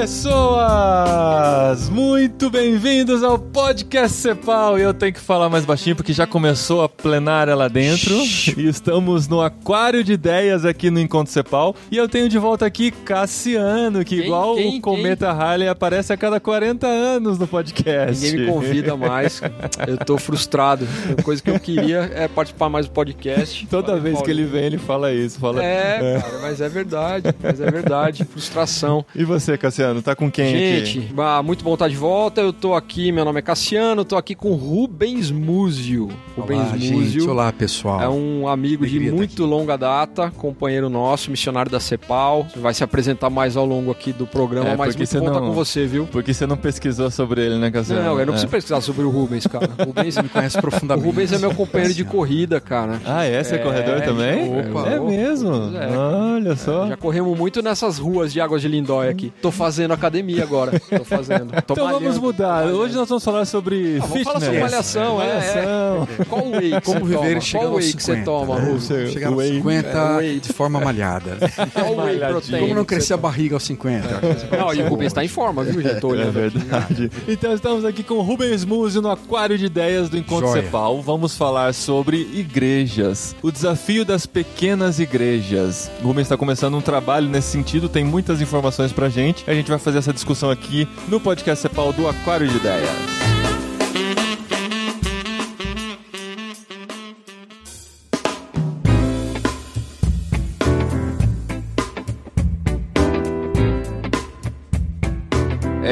pessoas! 0.00 1.90
Muito 1.90 2.48
bem-vindos 2.48 3.22
ao 3.22 3.38
Podcast 3.38 4.16
Cepal. 4.16 4.78
E 4.78 4.82
eu 4.82 4.94
tenho 4.94 5.12
que 5.12 5.20
falar 5.20 5.50
mais 5.50 5.66
baixinho 5.66 5.94
porque 5.94 6.14
já 6.14 6.26
começou 6.26 6.82
a 6.82 6.88
plenária 6.88 7.54
lá 7.54 7.68
dentro. 7.68 8.14
E 8.56 8.66
estamos 8.66 9.28
no 9.28 9.42
aquário 9.42 10.02
de 10.02 10.14
ideias 10.14 10.64
aqui 10.64 10.90
no 10.90 10.98
Encontro 10.98 11.30
Cepal. 11.30 11.76
E 11.90 11.98
eu 11.98 12.08
tenho 12.08 12.30
de 12.30 12.38
volta 12.38 12.64
aqui 12.64 12.90
Cassiano, 12.90 13.98
que 14.02 14.16
Quem, 14.16 14.24
igual 14.24 14.54
quem, 14.54 14.78
o 14.78 14.80
Cometa 14.80 15.30
Harley 15.30 15.68
aparece 15.68 16.14
a 16.14 16.16
cada 16.16 16.40
40 16.40 16.86
anos 16.86 17.38
no 17.38 17.46
podcast. 17.46 18.24
Ninguém 18.24 18.46
me 18.46 18.52
convida 18.52 18.96
mais. 18.96 19.42
Eu 19.86 19.98
tô 19.98 20.16
frustrado. 20.16 20.88
A 21.18 21.22
coisa 21.22 21.42
que 21.42 21.50
eu 21.50 21.60
queria 21.60 22.10
é 22.14 22.26
participar 22.26 22.70
mais 22.70 22.86
do 22.86 22.92
podcast. 22.92 23.66
Toda 23.66 23.98
vez 23.98 24.22
que 24.22 24.30
ele 24.30 24.44
vem, 24.44 24.64
ele 24.64 24.78
fala 24.78 25.12
isso. 25.12 25.38
Fala... 25.38 25.62
É, 25.62 26.18
cara, 26.22 26.38
mas 26.40 26.58
é 26.62 26.70
verdade. 26.70 27.34
Mas 27.42 27.60
é 27.60 27.70
verdade. 27.70 28.24
Frustração. 28.24 29.04
E 29.14 29.24
você, 29.24 29.58
Cassiano, 29.58 29.89
tá 30.02 30.14
com 30.14 30.30
quem 30.30 30.48
aqui? 30.48 30.86
Gente, 30.86 31.14
ah, 31.18 31.42
muito 31.42 31.64
bom 31.64 31.74
estar 31.74 31.88
de 31.88 31.96
volta. 31.96 32.40
Eu 32.40 32.52
tô 32.52 32.74
aqui, 32.74 33.10
meu 33.12 33.24
nome 33.24 33.38
é 33.38 33.42
Cassiano, 33.42 34.04
tô 34.04 34.16
aqui 34.16 34.34
com 34.34 34.54
Rubens 34.54 35.30
Múzio. 35.30 36.08
Rubens 36.36 36.58
Olá, 36.60 36.76
gente. 36.76 36.92
Múzio. 36.92 37.30
Olá, 37.30 37.52
pessoal. 37.52 38.00
É 38.00 38.08
um 38.08 38.46
amigo 38.48 38.84
de 38.86 38.92
Alegria 38.92 39.10
tá 39.10 39.16
muito 39.16 39.44
longa 39.44 39.76
data, 39.76 40.30
companheiro 40.36 40.88
nosso, 40.88 41.30
missionário 41.30 41.70
da 41.70 41.80
CEPAL. 41.80 42.46
Vai 42.56 42.72
se 42.74 42.84
apresentar 42.84 43.30
mais 43.30 43.56
ao 43.56 43.66
longo 43.66 43.90
aqui 43.90 44.12
do 44.12 44.26
programa, 44.26 44.70
É, 44.70 44.76
mas 44.76 44.94
muito 44.96 45.10
bom 45.18 45.26
estar 45.26 45.40
não- 45.40 45.48
com 45.48 45.52
você, 45.54 45.86
viu? 45.86 46.06
Porque 46.10 46.32
você 46.34 46.46
não 46.46 46.56
pesquisou 46.56 47.10
sobre 47.10 47.44
ele, 47.44 47.56
né, 47.58 47.70
Cassiano? 47.70 48.02
Não, 48.02 48.10
eu 48.20 48.26
não 48.26 48.32
É. 48.34 48.36
preciso 48.36 48.48
pesquisar 48.50 48.80
sobre 48.80 49.02
o 49.04 49.10
Rubens, 49.10 49.46
cara. 49.46 49.68
O 49.80 49.84
Rubens, 49.86 50.16
me 50.18 50.28
conhece 50.28 50.58
o 50.58 50.60
profundamente. 50.60 51.06
Rubens 51.06 51.32
é 51.32 51.38
meu 51.38 51.54
companheiro 51.54 51.94
de 51.94 52.04
corrida, 52.04 52.60
cara. 52.60 53.00
Ah, 53.04 53.24
é? 53.24 53.42
Você 53.42 53.54
é, 53.54 53.58
É, 53.58 53.62
corredor 53.62 54.00
também? 54.02 54.60
opa, 54.70 54.88
é 54.88 55.00
mesmo? 55.00 55.52
É. 55.76 55.96
Olha 55.96 56.56
só. 56.56 56.86
Já 56.88 56.96
corremos 56.96 57.36
muito 57.36 57.62
nessas 57.62 57.98
ruas 57.98 58.32
de 58.32 58.40
Águas 58.40 58.60
de 58.62 58.68
Lindóia 58.68 59.10
aqui. 59.10 59.32
Tô 59.40 59.50
fazendo 59.50 59.79
academia 59.88 60.42
agora. 60.42 60.80
Tô 60.90 61.04
fazendo. 61.04 61.50
Tô 61.62 61.74
Então 61.74 61.86
vamos 61.86 62.00
malhando, 62.02 62.20
mudar. 62.20 62.46
tô 62.46 62.64
malhando. 62.66 62.78
Hoje 62.78 62.94
nós 62.94 63.08
vamos 63.08 63.24
falar 63.24 63.44
sobre 63.44 63.96
Ah, 63.96 64.00
vamos 64.06 64.06
fitness. 64.18 64.24
falar 64.24 64.40
sobre 64.40 64.60
malhação, 64.60 65.22
é, 65.22 65.26
é. 65.26 65.34
Malhação. 65.34 66.08
Qual 66.28 66.48
whey 66.50 66.70
que 66.72 66.80
Como 66.82 67.00
você 67.00 67.06
viver 67.06 67.16
toma? 67.18 67.38
e 67.38 67.40
chegar 67.40 67.64
Qual 67.64 67.74
whey 67.74 67.92
que 67.92 68.02
você 68.02 68.12
50, 68.12 68.24
toma? 68.24 68.54
Rubens? 68.60 68.82
Você- 68.84 69.06
Chegar 69.12 69.28
aos 69.28 69.36
whey. 69.36 69.52
50 69.56 69.88
É, 69.88 70.16
whey. 70.16 70.40
de 70.40 70.52
forma 70.52 70.80
malhada. 70.80 71.36
Qual 71.72 71.86
whey 71.90 71.96
Malhadinho. 71.96 72.28
protein? 72.30 72.60
Como 72.60 72.74
não 72.74 72.84
crescer 72.84 73.14
a 73.14 73.16
barriga 73.16 73.56
aos 73.56 73.62
50? 73.64 74.20
Não, 74.58 74.74
e 74.74 74.82
o 74.82 74.88
Rubens 74.88 75.12
tá 75.12 75.24
em 75.24 75.28
forma, 75.28 75.64
viu, 75.64 75.80
gente? 75.82 76.00
Tô 76.00 76.08
É 76.08 76.12
olhando 76.12 76.38
aqui. 76.38 76.58
verdade. 76.58 77.10
Então 77.28 77.52
estamos 77.54 77.84
aqui 77.84 78.02
com 78.02 78.14
o 78.14 78.22
Rubens 78.22 78.64
Múzio 78.64 79.00
no 79.02 79.10
Aquário 79.10 79.56
de 79.58 79.66
Ideias 79.66 80.08
do 80.08 80.16
Encontro 80.16 80.48
Joia. 80.48 80.62
Cepal. 80.62 81.00
Vamos 81.02 81.36
falar 81.36 81.72
sobre 81.74 82.18
igrejas. 82.32 83.34
O 83.42 83.50
desafio 83.50 84.04
das 84.04 84.26
pequenas 84.26 84.98
igrejas. 84.98 85.90
O 86.02 86.06
Rubens 86.08 86.22
está 86.26 86.36
começando 86.36 86.76
um 86.76 86.80
trabalho 86.80 87.28
nesse 87.28 87.48
sentido, 87.48 87.88
tem 87.88 88.04
muitas 88.04 88.40
informações 88.40 88.92
pra 88.92 89.08
gente. 89.08 89.44
A 89.48 89.54
gente 89.54 89.69
vai 89.70 89.78
fazer 89.78 89.98
essa 89.98 90.12
discussão 90.12 90.50
aqui 90.50 90.88
no 91.08 91.20
podcast 91.20 91.62
Cepal 91.62 91.92
do 91.92 92.08
Aquário 92.08 92.46
de 92.48 92.56
Ideias. 92.56 93.29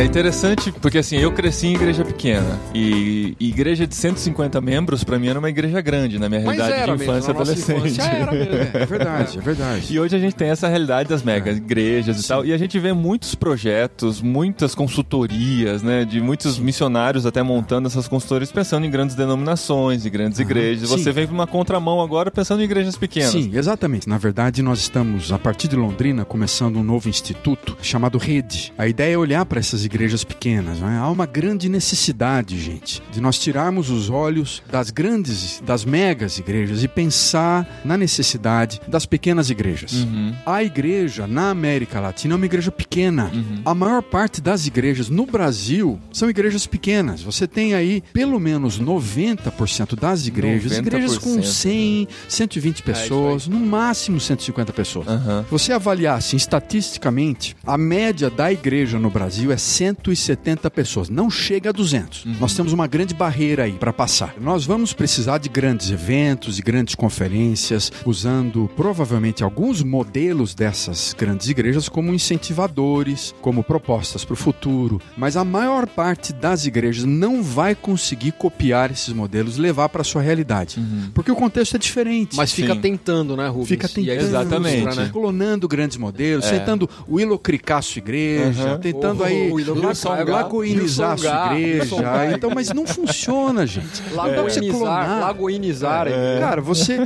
Interessante 0.08 0.72
porque 0.72 0.98
assim, 0.98 1.16
eu 1.16 1.30
cresci 1.30 1.66
em 1.66 1.74
igreja 1.74 2.02
pequena 2.02 2.58
e 2.74 3.36
igreja 3.38 3.86
de 3.86 3.94
150 3.94 4.58
membros 4.60 5.04
pra 5.04 5.18
mim 5.18 5.28
era 5.28 5.38
uma 5.38 5.50
igreja 5.50 5.80
grande 5.82 6.18
na 6.18 6.28
minha 6.30 6.40
Mas 6.40 6.56
realidade 6.56 6.96
de 6.96 7.04
infância 7.04 7.28
e 7.28 7.34
adolescente. 7.34 7.76
infância 7.88 8.02
era 8.02 8.32
mesmo. 8.32 8.54
É 8.54 8.86
verdade, 8.86 9.38
é 9.38 9.40
verdade. 9.40 9.86
E 9.98 10.00
hoje 10.00 10.16
a 10.16 10.18
gente 10.18 10.34
tem 10.34 10.48
essa 10.48 10.66
realidade 10.66 11.08
das 11.08 11.22
mega 11.22 11.50
igrejas 11.50 12.24
e 12.24 12.26
tal, 12.28 12.44
e 12.44 12.52
a 12.52 12.58
gente 12.58 12.78
vê 12.78 12.92
muitos 12.92 13.34
projetos, 13.34 14.20
muitas 14.22 14.74
consultorias, 14.74 15.82
né, 15.82 16.04
de 16.04 16.20
muitos 16.20 16.58
missionários 16.58 17.26
até 17.26 17.42
montando 17.42 17.86
essas 17.86 18.08
consultorias 18.08 18.50
pensando 18.50 18.86
em 18.86 18.90
grandes 18.90 19.14
denominações, 19.14 20.06
em 20.06 20.10
grandes 20.10 20.38
igrejas. 20.38 20.88
sim. 20.88 20.96
Você 20.98 21.12
vem 21.12 21.26
pra 21.26 21.34
uma 21.34 21.46
contramão 21.46 22.00
agora 22.00 22.30
pensando 22.30 22.60
em 22.60 22.64
igrejas 22.64 22.96
pequenas. 22.96 23.30
Sim, 23.32 23.50
exatamente. 23.54 24.08
Na 24.08 24.16
verdade, 24.18 24.62
nós 24.62 24.78
estamos, 24.80 25.32
a 25.32 25.38
partir 25.38 25.68
de 25.68 25.76
Londrina, 25.76 26.24
começando 26.24 26.76
um 26.76 26.82
novo 26.82 27.08
instituto 27.08 27.76
chamado 27.82 28.16
Rede. 28.18 28.72
A 28.78 28.86
ideia 28.88 29.14
é 29.14 29.18
olhar 29.18 29.44
para 29.44 29.60
essas 29.60 29.84
igrejas 29.84 29.97
pequenas. 30.24 30.80
não 30.80 30.88
é? 30.88 30.96
Há 30.98 31.08
uma 31.08 31.26
grande 31.26 31.68
necessidade, 31.68 32.58
gente, 32.58 33.02
de 33.10 33.20
nós 33.20 33.38
tirarmos 33.38 33.90
os 33.90 34.08
olhos 34.08 34.62
das 34.70 34.90
grandes, 34.90 35.62
das 35.64 35.84
megas 35.84 36.38
igrejas 36.38 36.82
e 36.82 36.88
pensar 36.88 37.80
na 37.84 37.96
necessidade 37.96 38.80
das 38.86 39.06
pequenas 39.06 39.50
igrejas. 39.50 39.92
Uhum. 39.92 40.34
A 40.46 40.62
igreja 40.62 41.26
na 41.26 41.50
América 41.50 42.00
Latina 42.00 42.34
é 42.34 42.36
uma 42.36 42.46
igreja 42.46 42.70
pequena. 42.70 43.30
Uhum. 43.32 43.62
A 43.64 43.74
maior 43.74 44.02
parte 44.02 44.40
das 44.40 44.66
igrejas 44.66 45.08
no 45.08 45.26
Brasil 45.26 45.98
são 46.12 46.30
igrejas 46.30 46.66
pequenas. 46.66 47.22
Você 47.22 47.46
tem 47.46 47.74
aí 47.74 48.02
pelo 48.12 48.38
menos 48.38 48.80
90% 48.80 49.98
das 49.98 50.26
igrejas, 50.26 50.72
90%, 50.72 50.86
igrejas 50.86 51.18
com 51.18 51.42
100, 51.42 52.08
120 52.28 52.82
pessoas, 52.82 53.48
no 53.48 53.58
máximo 53.58 54.20
150 54.20 54.72
pessoas. 54.72 55.06
Se 55.06 55.50
você 55.50 55.72
avaliar 55.72 56.18
assim, 56.18 56.36
estatisticamente, 56.36 57.56
a 57.66 57.76
média 57.76 58.30
da 58.30 58.52
igreja 58.52 58.98
no 58.98 59.10
Brasil 59.10 59.52
é 59.52 59.56
170 59.88 60.70
pessoas, 60.70 61.08
não 61.08 61.30
chega 61.30 61.70
a 61.70 61.72
200. 61.72 62.24
Nós 62.40 62.54
temos 62.54 62.72
uma 62.72 62.86
grande 62.86 63.14
barreira 63.14 63.64
aí 63.64 63.72
para 63.72 63.92
passar. 63.92 64.34
Nós 64.40 64.64
vamos 64.64 64.92
precisar 64.92 65.38
de 65.38 65.48
grandes 65.48 65.90
eventos 65.90 66.58
e 66.58 66.62
grandes 66.62 66.94
conferências, 66.94 67.90
usando 68.04 68.70
provavelmente 68.76 69.42
alguns 69.42 69.82
modelos 69.82 70.54
dessas 70.54 71.14
grandes 71.18 71.48
igrejas 71.48 71.88
como 71.88 72.12
incentivadores, 72.12 73.34
como 73.40 73.62
propostas 73.62 74.24
para 74.24 74.34
o 74.34 74.36
futuro, 74.36 75.00
mas 75.16 75.36
a 75.36 75.44
maior 75.44 75.86
parte 75.86 76.32
das 76.32 76.66
igrejas 76.66 77.04
não 77.04 77.42
vai 77.42 77.74
conseguir 77.74 78.32
copiar 78.32 78.90
esses 78.90 79.12
modelos 79.12 79.56
levar 79.56 79.88
para 79.88 80.04
sua 80.04 80.20
realidade, 80.22 80.78
porque 81.14 81.30
o 81.30 81.36
contexto 81.36 81.76
é 81.76 81.78
diferente. 81.78 82.36
Mas 82.36 82.52
fica 82.52 82.74
Sim. 82.74 82.80
tentando, 82.80 83.36
né, 83.36 83.48
Rubens? 83.48 83.68
Fica 83.68 83.86
E 83.86 83.90
tentando, 83.90 84.20
Exatamente. 84.20 84.82
frustra, 84.82 85.04
né? 85.04 85.10
clonando 85.12 85.68
grandes 85.68 85.96
modelos, 85.96 86.46
É. 86.46 86.58
tentando 86.58 86.88
Willow 87.08 87.38
cricar 87.38 87.82
sua 87.82 87.98
igreja, 88.00 88.62
Aham. 88.62 88.78
tentando 88.78 89.20
O- 89.20 89.24
aí 89.24 89.50
o 89.50 89.58
lagoinizar 89.82 91.12
a 91.12 91.58
igreja. 91.58 91.96
Então, 92.34 92.50
mas 92.54 92.70
não 92.72 92.86
funciona, 92.86 93.66
gente. 93.66 94.02
Lagoinizar, 94.12 95.20
lagoinizar. 95.20 96.08
É. 96.08 96.40
Cara, 96.40 96.60
você 96.60 96.98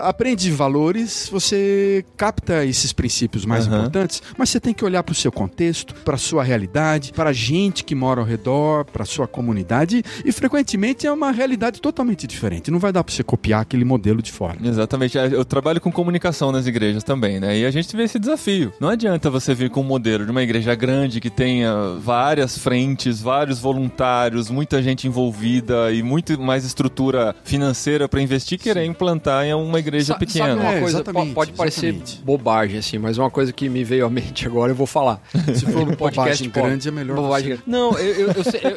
aprende 0.00 0.50
valores, 0.50 1.28
você 1.30 2.04
capta 2.16 2.64
esses 2.64 2.92
princípios 2.92 3.44
mais 3.44 3.66
Aham. 3.66 3.78
importantes, 3.78 4.22
mas 4.36 4.50
você 4.50 4.60
tem 4.60 4.74
que 4.74 4.84
olhar 4.84 5.02
para 5.02 5.12
o 5.12 5.14
seu 5.14 5.32
contexto, 5.32 5.94
para 6.04 6.14
a 6.14 6.18
sua 6.18 6.42
realidade, 6.42 7.12
para 7.12 7.30
a 7.30 7.32
gente 7.32 7.84
que 7.84 7.94
mora 7.94 8.20
ao 8.20 8.26
redor, 8.26 8.84
para 8.84 9.02
a 9.02 9.06
sua 9.06 9.26
comunidade, 9.26 10.02
e 10.24 10.32
frequentemente 10.32 11.06
é 11.06 11.12
uma 11.12 11.30
realidade 11.30 11.80
totalmente 11.80 12.26
diferente. 12.26 12.70
Não 12.70 12.78
vai 12.78 12.92
dar 12.92 13.04
para 13.04 13.14
você 13.14 13.22
copiar 13.22 13.62
aquele 13.62 13.84
modelo 13.84 14.22
de 14.22 14.32
fora. 14.32 14.56
Exatamente. 14.62 15.18
É, 15.18 15.26
Eu 15.26 15.44
trabalho 15.44 15.80
com 15.80 15.90
comunicação 15.90 16.52
nas 16.52 16.66
igrejas 16.66 17.02
também, 17.04 17.40
né? 17.40 17.58
E 17.58 17.64
a 17.66 17.70
gente 17.70 17.94
vê 17.96 18.04
esse 18.04 18.18
desafio. 18.18 18.72
Não 18.80 18.88
adianta 18.88 19.30
você 19.30 19.54
vir 19.54 19.70
com 19.70 19.80
um 19.80 19.84
modelo 19.84 20.24
de 20.24 20.30
uma 20.30 20.42
igreja 20.42 20.74
grande 20.74 21.20
que 21.20 21.30
tenha 21.30 21.96
várias 22.14 22.58
frentes, 22.58 23.20
vários 23.22 23.60
voluntários, 23.60 24.50
muita 24.50 24.82
gente 24.82 25.06
envolvida 25.06 25.92
e 25.92 26.02
muito 26.02 26.36
mais 26.40 26.64
estrutura 26.64 27.36
financeira 27.44 28.08
para 28.08 28.20
investir 28.20 28.58
e 28.58 28.62
querer 28.62 28.84
implantar 28.84 29.44
em 29.44 29.54
uma 29.54 29.78
igreja 29.78 30.14
Sa- 30.14 30.18
pequena. 30.18 30.48
Sabe 30.48 30.60
uma 30.60 30.72
É, 30.74 30.80
coisa, 30.80 30.96
exatamente, 30.96 31.28
po- 31.28 31.34
pode 31.34 31.52
parecer 31.52 31.86
exatamente. 31.94 32.20
bobagem, 32.24 32.78
assim, 32.80 32.98
mas 32.98 33.16
uma 33.16 33.30
coisa 33.30 33.52
que 33.52 33.68
me 33.68 33.84
veio 33.84 34.04
à 34.06 34.10
mente 34.10 34.44
agora, 34.44 34.72
eu 34.72 34.74
vou 34.74 34.88
falar. 34.88 35.22
Se 35.54 35.64
for 35.66 35.70
No 35.86 35.90
uma 35.90 35.96
podcast, 35.96 36.42
bobagem 36.48 36.50
grande, 36.50 36.88
é 36.88 36.90
melhor 36.90 37.14
bobagem. 37.16 37.58
Não, 37.64 37.96
eu, 37.96 38.14
eu, 38.14 38.28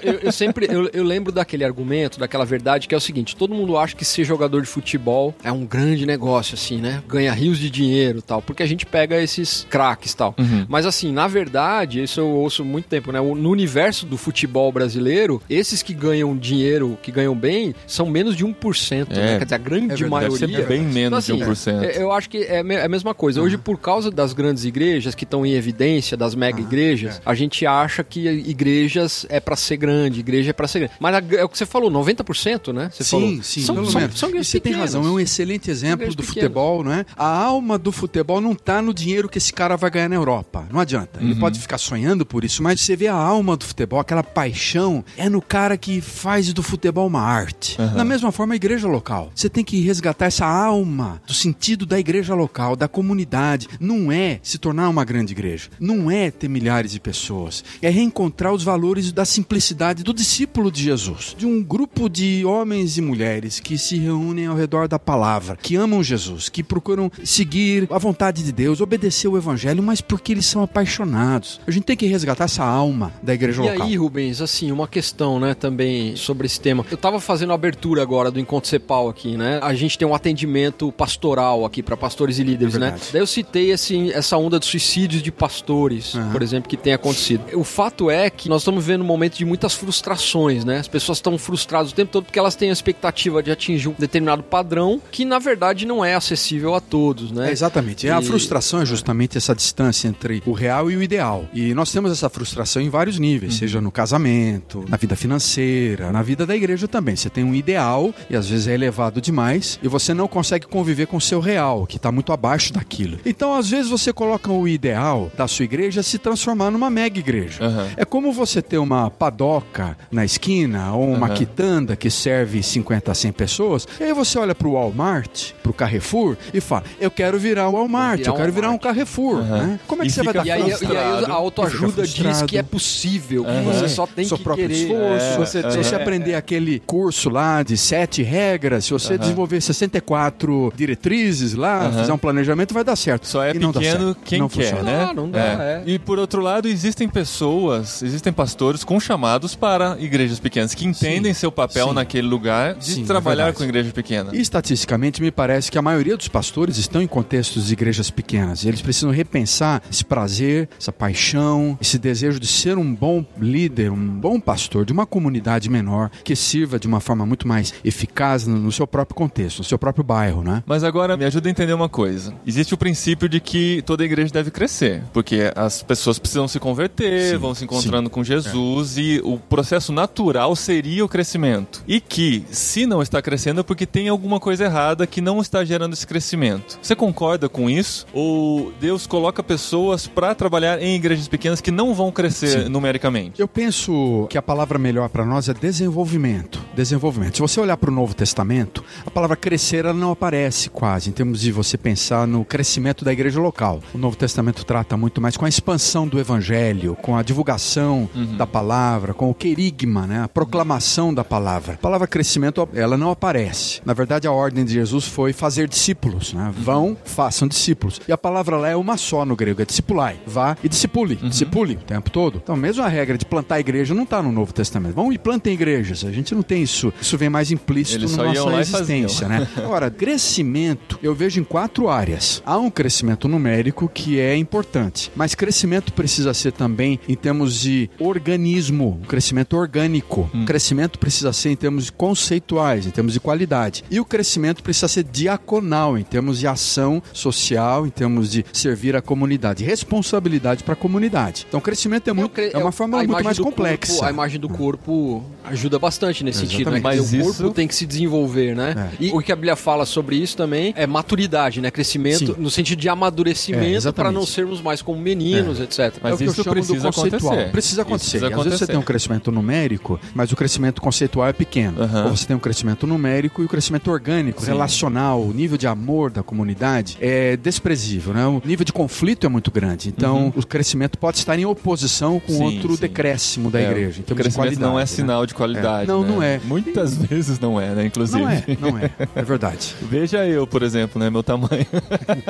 eu, 0.04 0.14
eu- 0.26 0.32
sempre, 0.32 0.68
eu, 0.70 0.88
eu 0.94 1.04
lembro 1.04 1.32
daquele 1.32 1.66
argumento, 1.66 2.20
daquela 2.20 2.46
verdade, 2.46 2.88
que 2.88 2.94
é 2.94 2.98
o 2.98 3.02
seguinte, 3.02 3.36
todo 3.36 3.52
mundo 3.56 3.76
acha 3.80 3.96
que 3.96 4.06
ser 4.06 4.24
jogador 4.26 4.62
de 4.62 4.68
futebol 4.68 5.34
é 5.44 5.52
um 5.52 5.66
grande 5.66 6.06
negócio, 6.06 6.54
assim, 6.54 6.78
né? 6.80 7.02
Ganha 7.08 7.34
rios 7.34 7.58
de 7.58 7.68
dinheiro 7.72 8.20
e 8.20 8.22
tal, 8.22 8.44
porque 8.44 8.62
a 8.62 8.68
gente 8.68 8.86
pega 8.86 9.20
esses 9.20 9.66
craques 9.72 10.12
e 10.12 10.18
tal. 10.18 10.36
Uhum. 10.38 10.66
Mas 10.70 10.86
assim, 10.86 11.12
na 11.12 11.28
verdade, 11.28 12.04
isso 12.04 12.20
eu 12.20 12.28
ouço 12.30 12.64
muito 12.64 12.88
tempo, 12.88 13.12
né? 13.12 13.20
No 13.36 13.50
universo 13.50 14.06
do 14.06 14.18
futebol 14.18 14.72
brasileiro, 14.72 15.42
esses 15.50 15.82
que 15.82 15.94
ganham 15.94 16.36
dinheiro, 16.36 16.98
que 17.02 17.12
ganham 17.12 17.36
bem, 17.36 17.74
são 17.88 18.08
menos 18.10 18.36
de 18.36 18.46
1%, 18.46 19.08
É, 19.12 19.16
né? 19.16 19.38
Quer 19.40 19.46
dizer, 19.46 19.56
a 19.56 19.58
grande 19.58 19.88
verdade, 19.88 20.06
maioria... 20.10 20.48
Deve 20.48 20.54
ser 20.62 20.68
bem 20.68 20.82
menos 20.82 21.30
Então, 21.30 21.38
de 21.38 21.52
assim, 21.52 21.72
1%. 21.72 21.84
é, 21.84 22.02
Eu 22.02 22.12
acho 22.12 22.30
que 22.30 22.38
é 22.40 22.64
é 22.74 22.86
a 22.86 22.90
mesma 22.90 23.14
coisa. 23.14 23.42
Hoje, 23.42 23.58
por 23.58 23.78
causa 23.80 24.10
das 24.10 24.34
grandes 24.34 24.64
igrejas 24.66 25.14
que 25.16 25.24
estão 25.24 25.46
em 25.46 25.54
evidência, 25.54 26.16
das 26.18 26.34
mega 26.36 26.60
igrejas, 26.62 27.22
a 27.26 27.34
gente 27.36 27.66
acha 27.66 28.04
que 28.04 28.28
igrejas 28.64 29.26
é 29.30 29.40
pra 29.40 29.56
ser 29.56 29.78
grande, 29.78 30.20
igreja 30.22 30.50
é 30.52 30.54
pra 30.54 30.68
ser 30.68 30.80
grande. 30.80 30.94
Mas 31.00 31.16
a- 31.16 31.24
é 31.38 31.44
o 31.44 31.50
que 31.50 31.58
você 31.58 31.66
falou, 31.66 31.90
90%, 31.92 32.72
né? 32.74 32.90
Você 32.92 33.04
falou. 33.04 33.28
Sim, 33.30 33.42
sim, 33.42 33.62
são, 33.62 33.76
pelo 33.76 33.92
são, 33.92 34.02
menos. 34.02 34.18
são 34.20 34.30
E 34.30 34.32
igrejas 34.32 34.48
você 34.48 34.60
tem 34.60 34.74
razão, 34.74 35.06
é 35.06 35.10
um 35.10 35.20
excelente 35.20 35.70
exemplo 35.70 36.08
do 36.08 36.24
pequenas. 36.24 36.28
futebol, 36.34 36.84
não 36.84 36.94
é? 36.94 37.06
A 37.16 37.28
alma 37.28 37.78
do 37.78 37.92
futebol 37.92 38.40
não 38.42 38.54
está 38.54 38.82
no 38.82 38.94
dinheiro 38.94 39.28
que 39.30 39.38
esse 39.38 39.52
cara 39.54 39.76
vai 39.76 39.90
ganhar 39.92 40.10
na 40.10 40.16
Europa. 40.16 40.66
Não 40.72 40.80
adianta. 40.80 41.20
Ele 41.22 41.36
pode 41.36 41.60
ficar 41.60 41.78
sonhando 41.78 42.26
por 42.26 42.44
isso, 42.44 42.62
mas 42.64 42.80
você 42.82 42.96
vê 42.96 43.04
vê 43.04 43.10
a 43.14 43.24
alma 43.24 43.56
do 43.56 43.66
futebol, 43.66 44.00
aquela 44.00 44.24
paixão, 44.24 45.04
é 45.18 45.30
no 45.30 45.42
cara 45.42 45.78
que 45.78 46.02
faz 46.02 46.52
do 46.54 46.64
futebol 46.64 47.08
uma 47.08 47.22
arte. 47.22 47.80
Uhum. 47.80 47.94
Da 47.96 48.04
mesma 48.04 48.32
forma, 48.32 48.54
a 48.54 48.56
igreja 48.56 48.88
local. 48.88 49.32
Você 49.36 49.50
tem 49.50 49.64
que 49.64 49.80
resgatar 49.82 50.26
essa 50.26 50.46
alma 50.46 51.22
do 51.26 51.34
sentido 51.34 51.86
da 51.86 52.00
igreja 52.00 52.34
local, 52.34 52.76
da 52.76 52.88
comunidade. 52.88 53.68
Não 53.80 54.12
é 54.12 54.40
se 54.44 54.58
tornar 54.58 54.90
uma 54.90 55.04
grande 55.04 55.34
igreja. 55.34 55.70
Não 55.80 56.10
é 56.10 56.32
ter 56.32 56.48
milhares 56.48 56.92
de 56.92 57.00
pessoas. 57.00 57.64
É 57.82 57.90
reencontrar 57.90 58.54
os 58.54 58.64
valores 58.64 59.12
da 59.12 59.26
simplicidade 59.26 60.04
do 60.04 60.14
discípulo 60.14 60.72
de 60.72 60.84
Jesus. 60.84 61.36
De 61.38 61.46
um 61.46 61.62
grupo 61.62 62.10
de 62.10 62.46
homens 62.46 62.98
e 62.98 63.02
mulheres 63.02 63.60
que 63.60 63.78
se 63.78 63.98
reúnem 63.98 64.48
ao 64.48 64.56
redor 64.56 64.88
da 64.88 65.00
palavra, 65.00 65.56
que 65.56 65.76
amam 65.76 66.04
Jesus, 66.04 66.50
que 66.50 66.64
procuram 66.64 67.12
seguir 67.24 67.88
a 67.92 67.98
vontade 67.98 68.44
de 68.44 68.52
Deus, 68.52 68.82
obedecer 68.82 69.28
o 69.28 69.38
evangelho, 69.38 69.84
mas 69.84 70.02
porque 70.02 70.32
eles 70.32 70.46
são 70.46 70.64
apaixonados. 70.64 71.60
A 71.66 71.72
gente 71.72 71.84
tem 71.84 71.98
que 71.98 72.06
resgatar 72.06 72.46
essa 72.46 72.64
alma 72.64 73.03
da 73.22 73.34
igreja 73.34 73.62
e 73.62 73.70
local. 73.70 73.88
E 73.88 73.92
aí, 73.92 73.98
Rubens, 73.98 74.42
assim, 74.42 74.72
uma 74.72 74.88
questão, 74.88 75.40
né, 75.40 75.54
também 75.54 76.16
sobre 76.16 76.46
esse 76.46 76.60
tema. 76.60 76.86
Eu 76.90 76.98
tava 76.98 77.20
fazendo 77.20 77.52
a 77.52 77.56
abertura 77.56 78.02
agora 78.02 78.30
do 78.30 78.40
Encontro 78.40 78.70
Cepal 78.70 79.10
aqui, 79.10 79.38
né? 79.38 79.60
A 79.62 79.74
gente 79.74 79.98
tem 79.98 80.08
um 80.08 80.14
atendimento 80.14 80.92
pastoral 80.92 81.66
aqui 81.66 81.82
para 81.82 81.98
pastores 81.98 82.40
e 82.40 82.44
líderes, 82.44 82.76
é 82.76 82.80
né? 82.80 82.96
Daí 83.12 83.22
eu 83.22 83.28
citei 83.28 83.72
assim, 83.72 84.12
essa 84.12 84.38
onda 84.38 84.60
de 84.60 84.66
suicídios 84.66 85.22
de 85.22 85.32
pastores, 85.32 86.14
uhum. 86.14 86.32
por 86.32 86.42
exemplo, 86.42 86.70
que 86.70 86.78
tem 86.78 86.94
acontecido. 86.94 87.44
O 87.54 87.64
fato 87.64 88.10
é 88.10 88.30
que 88.30 88.50
nós 88.50 88.62
estamos 88.62 88.86
vivendo 88.86 89.02
um 89.02 89.06
momento 89.06 89.38
de 89.38 89.46
muitas 89.46 89.74
frustrações, 89.74 90.64
né? 90.66 90.80
As 90.80 90.88
pessoas 90.88 91.18
estão 91.18 91.38
frustradas 91.38 91.92
o 91.92 91.96
tempo 91.96 92.12
todo 92.12 92.26
porque 92.26 92.40
elas 92.40 92.56
têm 92.56 92.70
a 92.70 92.74
expectativa 92.74 93.42
de 93.42 93.52
atingir 93.52 93.90
um 93.90 93.96
determinado 93.98 94.44
padrão 94.44 95.02
que, 95.12 95.26
na 95.26 95.40
verdade, 95.40 95.86
não 95.86 96.04
é 96.04 96.16
acessível 96.16 96.76
a 96.76 96.82
todos, 96.82 97.32
né? 97.32 97.50
É, 97.50 97.52
exatamente. 97.52 98.08
E... 98.08 98.10
A 98.10 98.22
frustração 98.22 98.82
é 98.82 98.86
justamente 98.86 99.38
essa 99.38 99.56
distância 99.56 100.08
entre 100.08 100.42
o 100.46 100.52
real 100.52 100.90
e 100.90 100.98
o 100.98 101.04
ideal. 101.04 101.46
E 101.54 101.74
nós 101.74 101.92
temos 101.92 102.12
essa 102.12 102.30
frustração 102.30 102.82
em 102.82 102.90
vários 102.94 103.18
níveis, 103.18 103.54
uhum. 103.54 103.60
seja 103.60 103.82
no 103.82 103.92
casamento, 103.92 104.86
na 104.88 104.98
vida 104.98 105.16
financeira, 105.16 106.12
na 106.12 106.22
vida 106.22 106.46
da 106.46 106.56
igreja 106.56 106.88
também. 106.88 107.16
Você 107.16 107.28
tem 107.28 107.44
um 107.44 107.56
ideal 107.56 108.14
e 108.30 108.36
às 108.36 108.48
vezes 108.48 108.68
é 108.68 108.74
elevado 108.76 109.20
demais 109.20 109.80
e 109.82 109.88
você 109.88 110.14
não 110.14 110.28
consegue 110.28 110.68
conviver 110.68 111.08
com 111.08 111.18
o 111.18 111.22
seu 111.22 111.40
real, 111.40 111.88
que 111.88 111.98
está 111.98 112.12
muito 112.12 112.32
abaixo 112.32 112.72
daquilo. 112.72 113.18
Então, 113.26 113.56
às 113.56 113.68
vezes 113.68 113.90
você 113.90 114.14
coloca 114.14 114.52
o 114.52 114.68
ideal 114.68 115.32
da 115.36 115.48
sua 115.48 115.66
igreja 115.66 116.04
se 116.04 116.20
transformar 116.20 116.70
numa 116.70 116.88
mega 116.92 117.18
igreja. 117.18 117.64
Uhum. 117.64 117.88
É 117.98 118.06
como 118.06 118.32
você 118.32 118.62
ter 118.62 118.78
uma 118.78 119.10
padoca 119.10 119.98
na 120.12 120.24
esquina 120.24 120.94
ou 120.94 121.10
uma 121.10 121.30
uhum. 121.30 121.34
quitanda 121.34 121.96
que 121.96 122.12
serve 122.12 122.62
50 122.62 123.12
a 123.12 123.16
100 123.16 123.32
pessoas. 123.32 123.88
E 124.00 124.04
aí 124.04 124.14
você 124.14 124.38
olha 124.38 124.54
para 124.54 124.68
o 124.68 124.74
Walmart, 124.74 125.54
para 125.64 125.72
o 125.72 125.74
Carrefour 125.74 126.38
e 126.54 126.62
fala: 126.62 126.84
Eu 127.02 127.10
quero 127.10 127.40
virar 127.40 127.70
o 127.70 127.72
Walmart, 127.72 128.20
virar 128.20 128.32
eu 128.32 128.36
quero 128.36 128.52
virar 128.52 128.70
um 128.70 128.78
Carrefour. 128.78 129.38
Uhum. 129.38 129.58
Né? 129.58 129.80
Como 129.88 130.04
é 130.04 130.06
que 130.06 130.12
e 130.12 130.14
você 130.14 130.22
vai 130.22 130.34
dar 130.34 130.46
e 130.46 130.52
aí, 130.52 130.70
e 130.70 130.98
aí 130.98 131.26
a 131.26 131.34
autoajuda 131.34 132.06
diz 132.06 132.44
que 132.44 132.58
é 132.58 132.64
possível, 132.74 133.46
que 133.46 133.62
você 133.62 133.88
só 133.88 134.08
tem 134.08 134.26
Seu 134.26 134.38
que 134.38 134.44
próprio 134.44 134.68
querer. 134.68 134.82
esforço. 134.82 135.26
É. 135.26 135.38
Você, 135.38 135.72
se 135.72 135.78
você 135.78 135.96
aprender 135.96 136.34
aquele 136.36 136.80
curso 136.80 137.30
lá 137.30 137.62
de 137.62 137.78
sete 137.78 138.24
regras, 138.24 138.86
se 138.86 138.92
você 138.92 139.18
desenvolver 139.18 139.62
64 139.62 140.74
diretrizes 140.76 141.54
lá, 141.54 141.92
fizer 141.92 142.14
um 142.14 142.18
planejamento, 142.18 142.74
vai 142.74 142.84
dar 142.84 142.96
certo. 142.96 143.28
Só 143.28 143.44
é 143.44 143.52
e 143.52 143.60
pequeno 143.60 144.16
quem 144.26 144.40
não 144.40 144.50
quer, 144.50 144.72
funciona. 144.72 144.84
né? 144.84 145.06
Não, 145.08 145.14
não 145.14 145.30
dá, 145.30 145.40
é. 145.40 145.44
É. 145.44 145.84
E 145.86 146.00
por 146.00 146.18
outro 146.18 146.42
lado, 146.42 146.68
existem 146.68 147.08
pessoas, 147.08 148.02
existem 148.02 148.34
pastores 148.34 148.84
com 148.84 149.00
chamados 149.00 149.56
para 149.56 149.98
igrejas 150.00 150.40
pequenas 150.40 150.74
que 150.74 150.88
entendem 150.88 151.34
sim, 151.34 151.40
seu 151.42 151.52
papel 151.52 151.90
sim. 151.90 151.94
naquele 151.94 152.28
lugar 152.28 152.76
de 152.76 152.86
sim, 152.86 153.04
é 153.04 153.06
trabalhar 153.06 153.50
é 153.50 153.52
com 153.52 153.64
igreja 153.64 153.92
pequena. 153.92 154.32
E 154.34 154.42
estatisticamente 154.42 155.22
me 155.22 155.32
parece 155.32 155.72
que 155.72 155.78
a 155.78 155.82
maioria 155.82 156.18
dos 156.18 156.28
pastores 156.28 156.78
estão 156.78 157.02
em 157.02 157.08
contextos 157.08 157.68
de 157.68 157.74
igrejas 157.74 158.10
pequenas. 158.10 158.66
Eles 158.66 158.82
precisam 158.82 159.12
repensar 159.12 159.82
esse 159.92 160.04
prazer, 160.04 160.70
essa 160.80 160.92
paixão, 160.92 161.78
esse 161.82 161.98
desejo 161.98 162.40
de 162.40 162.48
ser 162.64 162.78
um 162.78 162.96
bom 162.96 163.26
líder, 163.38 163.92
um 163.92 164.08
bom 164.08 164.40
pastor 164.40 164.86
de 164.86 164.94
uma 164.94 165.06
comunidade 165.06 165.70
menor 165.70 166.10
que 166.24 166.34
sirva 166.34 166.80
de 166.80 166.88
uma 166.88 167.02
forma 167.02 167.26
muito 167.26 167.46
mais 167.46 167.74
eficaz 167.84 168.48
no, 168.48 168.72
seu 168.72 168.88
próprio 168.88 169.16
contexto, 169.16 169.58
no 169.58 169.64
seu 169.66 169.78
próprio 169.78 170.02
bairro, 170.02 170.42
né? 170.42 170.64
Mas 170.66 170.82
agora 170.82 171.18
me 171.18 171.26
ajuda 171.26 171.50
a 171.50 171.52
entender 171.52 171.74
uma 171.74 171.90
coisa. 171.90 172.34
Existe 172.48 172.74
o 172.74 172.78
princípio 172.78 173.28
de 173.28 173.42
que 173.42 173.82
toda 173.86 174.06
igreja 174.06 174.32
deve 174.32 174.50
crescer, 174.50 175.04
porque 175.12 175.52
as 175.58 175.84
pessoas 175.84 176.18
precisam 176.18 176.48
se 176.48 176.58
converter, 176.58 177.32
sim, 177.32 177.38
vão 177.38 177.54
se 177.54 177.66
encontrando 177.66 178.08
sim. 178.08 178.14
com 178.14 178.24
Jesus 178.24 178.98
é. 178.98 179.02
e 179.02 179.22
o 179.22 179.38
processo 179.38 179.92
natural 179.92 180.56
seria 180.56 181.04
o 181.04 181.10
crescimento. 181.10 181.84
E 181.86 182.00
que 182.00 182.46
se 182.50 182.86
não 182.86 183.02
está 183.02 183.22
crescendo 183.22 183.60
é 183.60 183.64
porque 183.64 183.86
tem 183.86 184.08
alguma 184.08 184.40
coisa 184.40 184.64
errada 184.64 185.06
que 185.06 185.20
não 185.20 185.42
está 185.42 185.66
gerando 185.66 185.92
esse 185.92 186.08
crescimento. 186.08 186.80
Você 186.82 186.96
concorda 186.96 187.50
com 187.50 187.70
isso? 187.70 188.08
Ou 188.14 188.72
Deus 188.80 189.06
coloca 189.06 189.44
pessoas 189.44 190.08
para 190.08 190.34
trabalhar 190.34 190.82
em 190.82 190.96
igrejas 190.96 191.28
pequenas 191.28 191.60
que 191.60 191.70
não 191.70 191.94
vão 191.94 192.10
crescer 192.10 192.53
numericamente? 192.70 193.40
Eu 193.40 193.48
penso 193.48 194.28
que 194.30 194.38
a 194.38 194.42
palavra 194.42 194.78
melhor 194.80 195.10
para 195.10 195.26
nós 195.26 195.50
é 195.50 195.54
desenvolvimento. 195.54 196.62
Desenvolvimento. 196.76 197.36
Se 197.36 197.42
você 197.42 197.60
olhar 197.60 197.78
para 197.78 197.90
o 197.90 197.94
Novo 197.94 198.14
Testamento, 198.14 198.84
a 199.06 199.12
palavra 199.12 199.36
crescer 199.36 199.86
ela 199.86 199.94
não 199.94 200.12
aparece 200.12 200.70
quase 200.70 201.10
em 201.10 201.14
termos 201.14 201.42
de 201.42 201.52
você 201.52 201.78
pensar 201.78 202.28
no 202.28 202.46
crescimento 202.46 203.04
da 203.04 203.12
igreja 203.12 203.40
local. 203.40 203.82
O 203.94 203.98
Novo 203.98 204.16
Testamento 204.16 204.66
trata 204.66 204.96
muito 204.98 205.22
mais 205.22 205.38
com 205.38 205.46
a 205.46 205.50
expansão 205.50 206.08
do 206.08 206.20
evangelho, 206.20 206.96
com 207.02 207.16
a 207.16 207.24
divulgação 207.24 208.10
uhum. 208.16 208.38
da 208.38 208.48
palavra, 208.48 209.14
com 209.14 209.30
o 209.30 209.34
querigma, 209.34 210.08
né? 210.08 210.22
a 210.24 210.28
proclamação 210.28 211.14
da 211.14 211.24
palavra. 211.24 211.74
A 211.74 211.78
palavra 211.78 212.08
crescimento, 212.08 212.68
ela 212.74 212.98
não 212.98 213.12
aparece. 213.12 213.82
Na 213.86 213.94
verdade, 213.94 214.28
a 214.28 214.32
ordem 214.32 214.66
de 214.66 214.74
Jesus 214.74 215.06
foi 215.06 215.34
fazer 215.34 215.68
discípulos. 215.68 216.34
Né? 216.34 216.46
Uhum. 216.46 216.64
Vão, 216.64 216.98
façam 217.04 217.48
discípulos. 217.48 218.00
E 218.08 218.12
a 218.12 218.18
palavra 218.18 218.58
lá 218.58 218.70
é 218.70 218.76
uma 218.76 218.98
só 218.98 219.26
no 219.26 219.36
grego, 219.36 219.62
é 219.62 219.66
discipulai. 219.66 220.20
Vá 220.26 220.58
e 220.64 220.70
discipule. 220.70 221.20
Uhum. 221.22 221.30
Discipule 221.30 221.76
o 221.76 221.86
tempo 221.86 222.10
todo. 222.10 222.42
Então, 222.44 222.58
mesmo 222.58 222.84
a 222.84 222.90
regra 222.90 223.18
de 223.18 223.26
plantar 223.26 223.62
igreja 223.62 223.94
não 223.94 224.04
está 224.04 224.22
no 224.22 224.32
Novo 224.32 224.54
Testamento. 224.54 224.94
Vão 224.94 225.14
e 225.14 225.18
plantem 225.18 225.54
igrejas. 225.54 226.04
A 226.04 226.12
gente 226.12 226.36
não 226.36 226.44
tem 226.44 226.62
isso. 226.62 226.94
Isso 227.02 227.18
vem 227.18 227.30
mais 227.30 227.52
implícito 227.52 228.00
Eles 228.00 228.18
na 228.18 228.26
nossa 228.26 228.60
existência. 228.60 229.30
Né? 229.30 229.48
Agora, 229.56 229.90
crescimento 229.90 231.00
eu 231.02 231.16
vejo 231.16 231.40
em 231.40 231.44
quatro 231.44 231.90
áreas. 231.90 232.44
Há 232.46 232.58
um 232.58 232.70
crescimento 232.70 233.30
numérico 233.30 233.88
que 233.88 234.20
é 234.20 234.36
importante, 234.36 235.10
mas 235.16 235.34
crescimento 235.34 235.94
precisa 235.94 236.34
ser 236.34 236.52
também 236.52 237.00
em 237.08 237.16
termos 237.16 237.62
de 237.62 237.90
organismo, 237.98 239.00
um 239.02 239.06
crescimento 239.06 239.56
orgânico. 239.56 240.30
Hum. 240.34 240.44
Crescimento 240.46 241.00
precisa 241.00 241.32
ser 241.32 241.50
em 241.50 241.56
termos 241.56 241.90
conceituais, 241.90 242.86
em 242.86 242.90
termos 242.90 243.14
de 243.14 243.22
qualidade. 243.22 243.86
E 243.90 244.00
o 244.02 244.06
crescimento 244.06 244.62
precisa 244.62 244.90
ser 244.90 245.06
diaconal, 245.06 245.98
em 245.98 246.04
termos 246.04 246.40
de 246.40 246.48
ação 246.48 247.02
social, 247.14 247.88
em 247.88 247.90
termos 247.90 248.30
de 248.30 248.46
servir 248.52 248.98
a 248.98 249.02
comunidade, 249.02 249.64
responsabilidade 249.64 250.64
para 250.64 250.74
a 250.74 250.78
comunidade. 250.78 251.46
Então, 251.48 251.62
crescimento 251.62 252.10
é, 252.10 252.14
muito, 252.14 252.33
é 252.42 252.58
uma 252.58 252.72
forma 252.72 252.98
muito 253.04 253.24
mais 253.24 253.40
complexa. 253.40 253.94
Corpo, 253.94 254.06
a 254.06 254.10
imagem 254.10 254.40
do 254.40 254.50
corpo 254.50 255.24
ajuda 255.46 255.80
bastante 255.80 256.24
nesse 256.24 256.44
Exatamente. 256.44 256.58
sentido, 256.58 256.72
né? 256.72 256.80
Mas 256.82 257.14
o 257.14 257.24
corpo 257.24 257.52
tem 257.52 257.68
que 257.68 257.76
se 257.76 257.86
desenvolver, 257.86 258.56
né? 258.56 258.92
É. 259.00 259.06
E 259.06 259.12
o 259.12 259.22
que 259.22 259.32
a 259.32 259.36
Bíblia 259.36 259.56
fala 259.56 259.86
sobre 259.86 260.16
isso 260.16 260.36
também 260.38 260.74
é 260.78 260.88
maturidade, 260.88 261.62
né? 261.62 261.72
Crescimento 261.72 262.34
Sim. 262.34 262.36
no 262.38 262.50
sentido 262.50 262.80
de 262.80 262.90
amadurecimento 262.90 263.88
é, 263.88 263.92
para 263.92 264.12
não 264.12 264.26
sermos 264.26 264.62
mais 264.62 264.82
como 264.82 265.00
meninos, 265.00 265.60
é. 265.60 265.64
etc. 265.64 265.98
Mas 266.02 266.22
é 266.22 266.26
isso 266.26 266.44
precisa 266.44 266.90
acontecer. 266.90 267.52
Precisa 267.52 267.82
acontecer. 267.82 268.20
Precisa 268.20 268.36
Às 268.36 268.44
vezes 268.44 268.60
você 268.60 268.68
tem 268.68 268.78
um 268.78 268.84
crescimento 268.84 269.32
numérico, 269.32 270.00
mas 270.14 270.32
o 270.32 270.36
crescimento 270.36 270.82
conceitual 270.82 271.28
é 271.28 271.34
pequeno. 271.34 271.82
Uhum. 271.82 272.06
Ou 272.06 272.16
você 272.16 272.26
tem 272.26 272.36
um 272.36 272.40
crescimento 272.40 272.86
numérico 272.86 273.42
e 273.42 273.46
o 273.46 273.50
crescimento 273.50 273.90
orgânico, 273.90 274.42
Sim. 274.42 274.48
relacional, 274.48 275.22
o 275.22 275.34
nível 275.34 275.58
de 275.58 275.68
amor 275.68 276.12
da 276.12 276.24
comunidade 276.24 276.98
é 277.00 277.38
desprezível, 277.38 278.14
né? 278.14 278.26
O 278.26 278.42
nível 278.44 278.66
de 278.66 278.74
conflito 278.74 279.26
é 279.26 279.30
muito 279.30 279.52
grande. 279.52 279.90
Então, 279.90 280.26
uhum. 280.26 280.34
o 280.36 280.46
crescimento 280.46 280.98
pode 280.98 281.18
estar 281.18 281.38
em 281.38 281.46
oposição 281.46 282.20
com 282.20 282.34
sim, 282.34 282.44
outro 282.44 282.76
sim. 282.76 282.82
decréscimo 282.82 283.50
da 283.50 283.60
é, 283.60 283.70
igreja. 283.70 284.00
Então, 284.00 284.16
o 284.16 284.18
crescimento 284.20 284.60
não 284.60 284.78
é 284.78 284.84
né? 284.84 284.86
sinal 284.86 285.26
de 285.34 285.38
qualidade. 285.38 285.84
É. 285.84 285.88
Não, 285.88 286.02
né? 286.04 286.08
não 286.08 286.24
é. 286.24 286.40
Muitas 286.44 286.96
vezes 286.96 287.40
não 287.40 287.60
é, 287.60 287.70
né? 287.70 287.86
Inclusive. 287.88 288.22
Não 288.22 288.30
é, 288.30 288.44
não 288.60 288.78
é. 288.78 288.92
É 289.16 289.22
verdade. 289.24 289.76
Veja 289.82 290.26
eu, 290.26 290.46
por 290.46 290.62
exemplo, 290.62 291.02
né? 291.02 291.10
Meu 291.10 291.24
tamanho. 291.24 291.66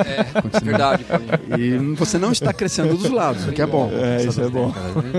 É, 0.04 0.64
verdade. 0.64 1.04
E 1.58 1.76
você 1.94 2.18
não 2.18 2.32
está 2.32 2.52
crescendo 2.52 2.96
dos 2.96 3.10
lados, 3.10 3.46
o 3.46 3.52
que 3.52 3.60
é 3.60 3.66
bom. 3.66 3.90
É, 3.92 4.24
isso 4.24 4.40
é 4.40 4.48
bom. 4.48 4.72